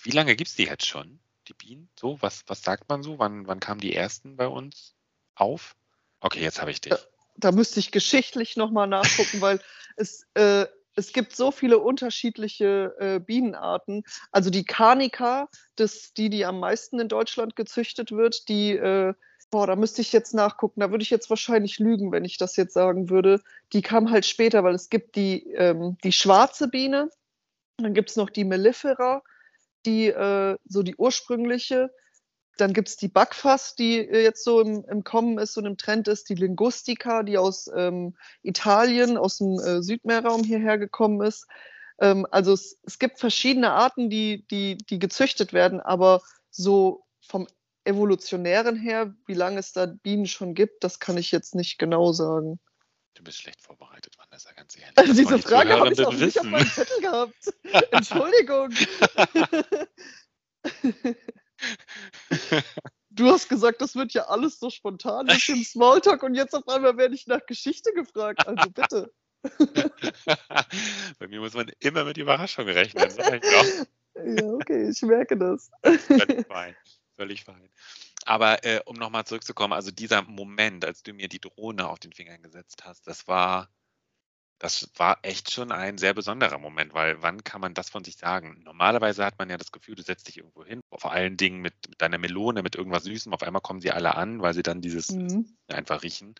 wie 0.05 0.11
lange 0.11 0.37
gibt 0.37 0.51
es 0.51 0.57
die 0.57 0.65
jetzt 0.65 0.87
schon, 0.87 1.19
die 1.49 1.55
Bienen? 1.55 1.89
So, 1.99 2.21
was, 2.21 2.45
was 2.47 2.63
sagt 2.63 2.89
man 2.89 3.03
so? 3.03 3.19
Wann, 3.19 3.47
wann 3.47 3.61
kamen 3.61 3.81
die 3.81 3.95
ersten 3.95 4.37
bei 4.37 4.47
uns 4.47 4.95
auf? 5.35 5.75
Okay, 6.21 6.41
jetzt 6.41 6.61
habe 6.61 6.71
ich 6.71 6.81
dich. 6.81 6.93
Da, 6.93 6.99
da, 7.37 7.53
müsste 7.53 7.81
ich 7.81 7.91
geschichtlich 7.91 8.57
nochmal 8.57 8.87
nachgucken, 8.87 9.41
weil 9.41 9.61
es, 9.97 10.27
äh, 10.35 10.67
es 10.95 11.13
gibt 11.13 11.35
so 11.35 11.51
viele 11.51 11.79
unterschiedliche 11.79 12.95
äh, 13.01 13.19
Bienenarten. 13.19 14.05
Also 14.31 14.51
die 14.51 14.65
Carnica, 14.65 15.49
das, 15.77 16.13
die, 16.13 16.31
die 16.31 16.45
am 16.45 16.61
meisten 16.61 17.01
in 17.01 17.09
Deutschland 17.09 17.57
gezüchtet 17.57 18.13
wird, 18.13 18.49
die 18.49 18.73
äh, 18.73 19.15
Boah, 19.51 19.69
da 19.69 19.77
müsste 19.77 20.01
ich 20.01 20.13
jetzt 20.13 20.35
nachgucken. 20.35 20.81
Da 20.81 20.91
würde 20.91 21.05
ich 21.05 21.11
jetzt 21.11 21.31
wahrscheinlich 21.31 21.79
lügen, 21.79 22.11
wenn 22.11 22.25
ich 22.25 22.39
das 22.39 22.57
jetzt 22.57 22.75
sagen 22.75 23.09
würde. 23.09 23.41
Die 23.73 23.83
kam 23.83 24.11
halt 24.11 24.27
später, 24.27 24.65
weil 24.65 24.75
es 24.75 24.91
gibt 24.91 25.15
die, 25.15 25.49
ähm, 25.53 25.97
die 26.03 26.11
schwarze 26.11 26.67
Biene, 26.67 27.09
dann 27.77 27.95
gibt 27.95 28.11
es 28.11 28.17
noch 28.17 28.31
die 28.31 28.43
Mellifera, 28.43 29.23
die 29.87 30.09
äh, 30.09 30.57
so 30.65 30.83
die 30.83 30.97
ursprüngliche. 30.97 31.91
Dann 32.57 32.73
gibt 32.73 32.89
es 32.89 32.97
die 32.97 33.09
Backfass, 33.09 33.75
die 33.75 33.99
äh, 33.99 34.23
jetzt 34.23 34.45
so 34.45 34.61
im, 34.61 34.85
im, 34.89 35.05
Kommen 35.05 35.39
ist 35.39 35.57
und 35.57 35.67
im 35.67 35.77
Trend 35.77 36.09
ist, 36.09 36.29
die 36.29 36.35
Linguistica, 36.35 37.23
die 37.23 37.39
aus 37.39 37.69
ähm, 37.75 38.17
Italien, 38.43 39.17
aus 39.17 39.39
dem 39.39 39.59
äh, 39.59 39.83
Südmeerraum 39.83 40.45
hierher 40.45 40.79
gekommen 40.79 41.21
ist. 41.27 41.47
Ähm, 41.99 42.27
also 42.31 42.53
es, 42.53 42.79
es, 42.85 42.99
gibt 42.99 43.19
verschiedene 43.19 43.73
Arten, 43.73 44.09
die, 44.09 44.47
die, 44.51 44.77
die 44.77 44.99
gezüchtet 44.99 45.53
werden, 45.53 45.81
aber 45.81 46.23
so 46.51 47.05
vom 47.27 47.47
evolutionären 47.85 48.77
her, 48.77 49.15
wie 49.27 49.35
lange 49.35 49.59
es 49.59 49.73
da 49.73 49.87
Bienen 49.87 50.27
schon 50.27 50.55
gibt, 50.55 50.85
das 50.85 51.01
kann 51.01 51.19
ich 51.19 51.31
jetzt 51.31 51.55
nicht 51.55 51.79
genau 51.79 52.13
sagen. 52.13 52.59
Du 53.15 53.23
bist 53.23 53.39
schlecht 53.39 53.63
vorbereitet, 53.63 54.17
Vanessa, 54.35 54.53
ganz 54.53 54.77
ehrlich. 54.77 54.99
Also 54.99 55.13
diese 55.13 55.39
Frage 55.39 55.79
habe 55.79 55.93
ich 55.93 56.05
auch 56.05 56.13
wissen. 56.13 56.25
nicht 56.25 56.41
auf 56.41 56.47
meinem 56.47 56.67
Zettel 56.67 57.01
gehabt. 57.01 57.55
Entschuldigung. 57.93 58.71
du 63.11 63.31
hast 63.31 63.49
gesagt, 63.49 63.81
das 63.81 63.95
wird 63.95 64.13
ja 64.13 64.27
alles 64.27 64.59
so 64.59 64.71
spontan, 64.71 65.27
durch 65.27 65.47
den 65.47 65.63
Smalltalk 65.65 66.25
und 66.25 66.35
jetzt 66.35 66.53
auf 66.55 66.67
einmal 66.69 66.97
werde 66.97 67.15
ich 67.15 67.29
nach 67.29 67.47
Geschichte 67.47 67.93
gefragt. 67.93 68.45
Also 68.47 68.71
bitte. 68.71 69.13
Bei 71.19 71.29
mir 71.29 71.41
muss 71.41 71.55
man 71.55 71.71
immer 71.79 72.05
mit 72.05 72.17
Überraschungen 72.17 72.75
rechnen. 72.75 73.09
ja, 73.17 73.33
okay, 74.47 74.91
ich 74.91 75.03
merke 75.03 75.37
das. 75.37 75.71
Fein 76.49 76.75
völlig 77.17 77.45
fein. 77.45 77.71
Aber 78.27 78.65
äh, 78.65 78.81
um 78.85 78.97
nochmal 78.97 79.25
zurückzukommen, 79.25 79.73
also 79.73 79.91
dieser 79.91 80.23
Moment, 80.23 80.85
als 80.85 81.03
du 81.03 81.13
mir 81.13 81.29
die 81.29 81.41
Drohne 81.41 81.89
auf 81.89 81.99
den 81.99 82.13
Fingern 82.13 82.43
gesetzt 82.43 82.85
hast, 82.85 83.07
das 83.07 83.29
war, 83.29 83.69
das 84.65 84.89
war 84.97 85.19
echt 85.21 85.51
schon 85.51 85.73
ein 85.73 85.99
sehr 85.99 86.15
besonderer 86.15 86.57
Moment, 86.57 86.95
weil 86.95 87.21
wann 87.21 87.45
kann 87.45 87.61
man 87.61 87.75
das 87.75 87.91
von 87.91 88.03
sich 88.03 88.17
sagen? 88.17 88.63
Normalerweise 88.65 89.23
hat 89.23 89.39
man 89.39 89.51
ja 89.51 89.59
das 89.59 89.73
Gefühl, 89.73 89.95
du 89.95 90.03
setzt 90.03 90.27
dich 90.27 90.39
irgendwo 90.39 90.65
hin, 90.65 90.81
vor 90.91 91.13
allen 91.13 91.37
Dingen 91.37 91.61
mit, 91.61 91.75
mit 91.87 92.01
deiner 92.01 92.17
Melone, 92.17 92.63
mit 92.63 92.75
irgendwas 92.75 93.05
Süßem, 93.05 93.35
auf 93.35 93.43
einmal 93.43 93.61
kommen 93.61 93.83
sie 93.83 93.91
alle 93.91 94.15
an, 94.15 94.41
weil 94.41 94.55
sie 94.55 94.63
dann 94.63 94.81
dieses 94.81 95.11
mhm. 95.11 95.55
einfach 95.69 96.03
riechen 96.03 96.35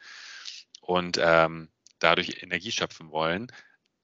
und 0.81 1.19
ähm, 1.21 1.69
dadurch 1.99 2.43
Energie 2.43 2.73
schöpfen 2.73 3.11
wollen 3.11 3.53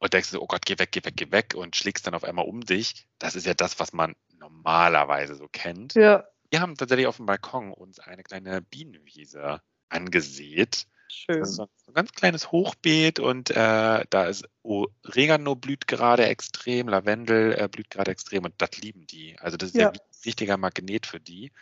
und 0.00 0.12
denkst 0.12 0.32
du, 0.32 0.42
oh 0.42 0.46
Gott, 0.46 0.66
geh 0.66 0.78
weg, 0.78 0.92
geh 0.92 1.02
weg, 1.02 1.14
geh 1.16 1.32
weg 1.32 1.54
und 1.56 1.74
schlägst 1.74 2.06
dann 2.06 2.14
auf 2.14 2.24
einmal 2.24 2.44
um 2.44 2.60
dich. 2.60 3.06
Das 3.18 3.36
ist 3.36 3.46
ja 3.46 3.54
das, 3.54 3.80
was 3.80 3.94
man 3.94 4.14
normalerweise 4.38 5.34
so 5.34 5.48
kennt. 5.48 5.94
Ja. 5.94 6.26
Wir 6.50 6.60
haben 6.60 6.76
tatsächlich 6.76 7.06
auf 7.06 7.16
dem 7.16 7.24
Balkon 7.24 7.72
uns 7.72 7.98
eine 8.00 8.22
kleine 8.22 8.60
Bienenwiese 8.60 9.62
angesät. 9.88 10.86
Schön. 11.10 11.44
So 11.44 11.68
ein 11.88 11.94
ganz 11.94 12.12
kleines 12.12 12.52
Hochbeet 12.52 13.18
und 13.18 13.50
äh, 13.50 14.04
da 14.08 14.24
ist 14.26 14.48
Oregano 14.62 15.56
blüht 15.56 15.86
gerade 15.86 16.26
extrem, 16.26 16.88
Lavendel 16.88 17.52
äh, 17.58 17.68
blüht 17.68 17.90
gerade 17.90 18.10
extrem 18.10 18.44
und 18.44 18.54
das 18.58 18.76
lieben 18.78 19.06
die. 19.06 19.38
Also 19.40 19.56
das 19.56 19.70
ist 19.70 19.76
ja, 19.76 19.90
ein 19.90 19.98
richtiger 20.24 20.56
Magnet 20.56 21.06
für 21.06 21.20
die. 21.20 21.52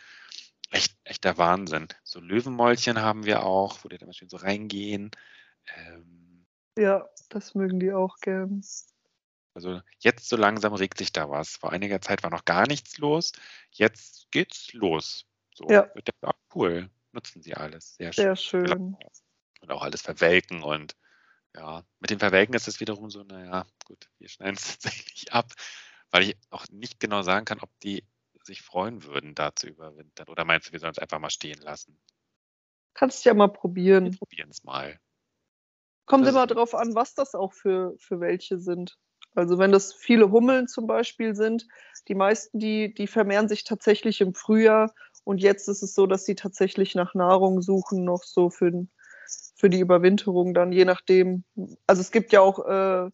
Echt, 0.71 0.95
echter 1.03 1.37
Wahnsinn. 1.37 1.87
So 2.03 2.19
Löwenmäulchen 2.19 3.01
haben 3.01 3.25
wir 3.25 3.43
auch, 3.43 3.83
wo 3.83 3.89
die 3.89 3.97
dann 3.97 4.13
schön 4.13 4.29
so 4.29 4.37
reingehen. 4.37 5.09
Ähm, 5.75 6.45
ja, 6.77 7.09
das 7.29 7.55
mögen 7.55 7.79
die 7.79 7.91
auch 7.91 8.17
gern. 8.19 8.63
Also 9.55 9.81
jetzt 9.97 10.29
so 10.29 10.37
langsam 10.37 10.73
regt 10.73 10.99
sich 10.99 11.11
da 11.11 11.29
was. 11.29 11.57
Vor 11.57 11.71
einiger 11.71 12.01
Zeit 12.01 12.23
war 12.23 12.29
noch 12.29 12.45
gar 12.45 12.67
nichts 12.67 12.99
los. 12.99 13.31
Jetzt 13.71 14.27
geht's 14.31 14.71
los. 14.73 15.25
So, 15.55 15.67
ja. 15.69 15.91
Ah, 16.21 16.33
cool. 16.53 16.89
Nutzen 17.11 17.41
sie 17.41 17.55
alles. 17.55 17.95
Sehr, 17.95 18.13
Sehr 18.13 18.35
schön. 18.35 18.95
Und 19.61 19.71
auch 19.71 19.81
alles 19.81 20.01
verwelken 20.01 20.63
und 20.63 20.95
ja, 21.55 21.83
mit 21.99 22.11
dem 22.11 22.19
Verwelken 22.19 22.55
ist 22.55 22.67
es 22.67 22.79
wiederum 22.79 23.09
so, 23.09 23.23
naja, 23.23 23.65
gut, 23.85 24.09
wir 24.19 24.29
schneiden 24.29 24.55
es 24.55 24.67
tatsächlich 24.79 25.33
ab, 25.33 25.51
weil 26.11 26.23
ich 26.23 26.37
auch 26.49 26.65
nicht 26.71 26.99
genau 26.99 27.21
sagen 27.21 27.45
kann, 27.45 27.59
ob 27.59 27.69
die 27.79 28.05
sich 28.43 28.61
freuen 28.61 29.03
würden, 29.03 29.35
da 29.35 29.55
zu 29.55 29.67
überwintern. 29.67 30.27
Oder 30.27 30.45
meinst 30.45 30.67
du, 30.67 30.71
wir 30.71 30.79
sollen 30.79 30.93
es 30.93 30.99
einfach 30.99 31.19
mal 31.19 31.29
stehen 31.29 31.59
lassen? 31.61 31.99
Kannst 32.93 33.25
ja 33.25 33.33
mal 33.33 33.47
probieren. 33.47 34.05
Wir 34.05 34.17
probieren 34.17 34.49
es 34.49 34.63
mal. 34.63 34.99
Kommt 36.05 36.25
das 36.25 36.31
immer 36.31 36.47
darauf 36.47 36.73
an, 36.73 36.95
was 36.95 37.13
das 37.13 37.35
auch 37.35 37.53
für, 37.53 37.95
für 37.99 38.19
welche 38.19 38.57
sind. 38.57 38.97
Also 39.35 39.59
wenn 39.59 39.71
das 39.71 39.93
viele 39.93 40.31
Hummeln 40.31 40.67
zum 40.67 40.87
Beispiel 40.87 41.35
sind, 41.35 41.67
die 42.07 42.15
meisten, 42.15 42.57
die, 42.59 42.93
die 42.93 43.05
vermehren 43.05 43.47
sich 43.47 43.63
tatsächlich 43.63 44.21
im 44.21 44.33
Frühjahr 44.33 44.93
und 45.23 45.37
jetzt 45.39 45.67
ist 45.69 45.83
es 45.83 45.93
so, 45.93 46.07
dass 46.07 46.25
sie 46.25 46.33
tatsächlich 46.33 46.95
nach 46.95 47.13
Nahrung 47.13 47.61
suchen, 47.61 48.03
noch 48.03 48.23
so 48.23 48.49
für, 48.49 48.87
für 49.55 49.69
die 49.69 49.79
Überwinterung 49.79 50.53
dann, 50.53 50.71
je 50.71 50.85
nachdem. 50.85 51.43
Also 51.87 52.01
es 52.01 52.11
gibt 52.11 52.31
ja 52.31 52.41
auch, 52.41 52.65
äh, 52.65 53.09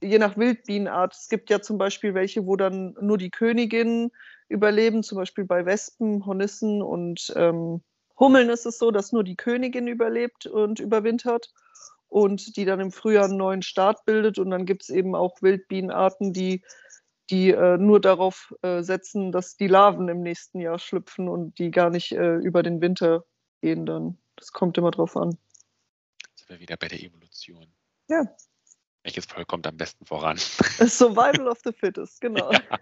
je 0.00 0.18
nach 0.18 0.36
Wildbienenart, 0.36 1.14
es 1.14 1.28
gibt 1.28 1.50
ja 1.50 1.60
zum 1.60 1.78
Beispiel 1.78 2.14
welche, 2.14 2.46
wo 2.46 2.56
dann 2.56 2.96
nur 3.00 3.18
die 3.18 3.30
Königinnen 3.30 4.10
überleben, 4.48 5.02
zum 5.02 5.16
Beispiel 5.16 5.44
bei 5.44 5.64
Wespen, 5.64 6.26
Hornissen 6.26 6.82
und 6.82 7.32
ähm, 7.36 7.82
Hummeln 8.20 8.50
ist 8.50 8.66
es 8.66 8.78
so, 8.78 8.90
dass 8.90 9.12
nur 9.12 9.24
die 9.24 9.36
Königin 9.36 9.88
überlebt 9.88 10.46
und 10.46 10.78
überwintert 10.78 11.50
und 12.08 12.56
die 12.56 12.66
dann 12.66 12.78
im 12.78 12.92
Frühjahr 12.92 13.24
einen 13.24 13.38
neuen 13.38 13.62
Start 13.62 14.04
bildet. 14.04 14.38
Und 14.38 14.50
dann 14.50 14.66
gibt 14.66 14.82
es 14.82 14.90
eben 14.90 15.14
auch 15.14 15.40
Wildbienenarten, 15.40 16.34
die, 16.34 16.62
die 17.30 17.50
äh, 17.50 17.78
nur 17.78 17.98
darauf 18.00 18.54
äh, 18.60 18.82
setzen, 18.82 19.32
dass 19.32 19.56
die 19.56 19.68
Larven 19.68 20.08
im 20.08 20.20
nächsten 20.20 20.60
Jahr 20.60 20.78
schlüpfen 20.78 21.28
und 21.28 21.58
die 21.58 21.70
gar 21.70 21.88
nicht 21.88 22.12
äh, 22.12 22.36
über 22.36 22.62
den 22.62 22.82
Winter 22.82 23.24
gehen 23.62 23.86
dann. 23.86 24.18
Das 24.36 24.52
kommt 24.52 24.76
immer 24.76 24.90
drauf 24.90 25.16
an. 25.16 25.38
Wir 26.50 26.58
wieder 26.58 26.76
bei 26.76 26.88
der 26.88 27.00
Evolution. 27.00 27.72
Ja. 28.08 28.24
Welches 29.04 29.24
Volk 29.26 29.46
kommt 29.46 29.68
am 29.68 29.76
besten 29.76 30.04
voran? 30.04 30.36
Survival 30.36 31.46
of 31.46 31.60
the 31.64 31.72
Fittest, 31.72 32.20
genau. 32.20 32.50
Ja. 32.52 32.78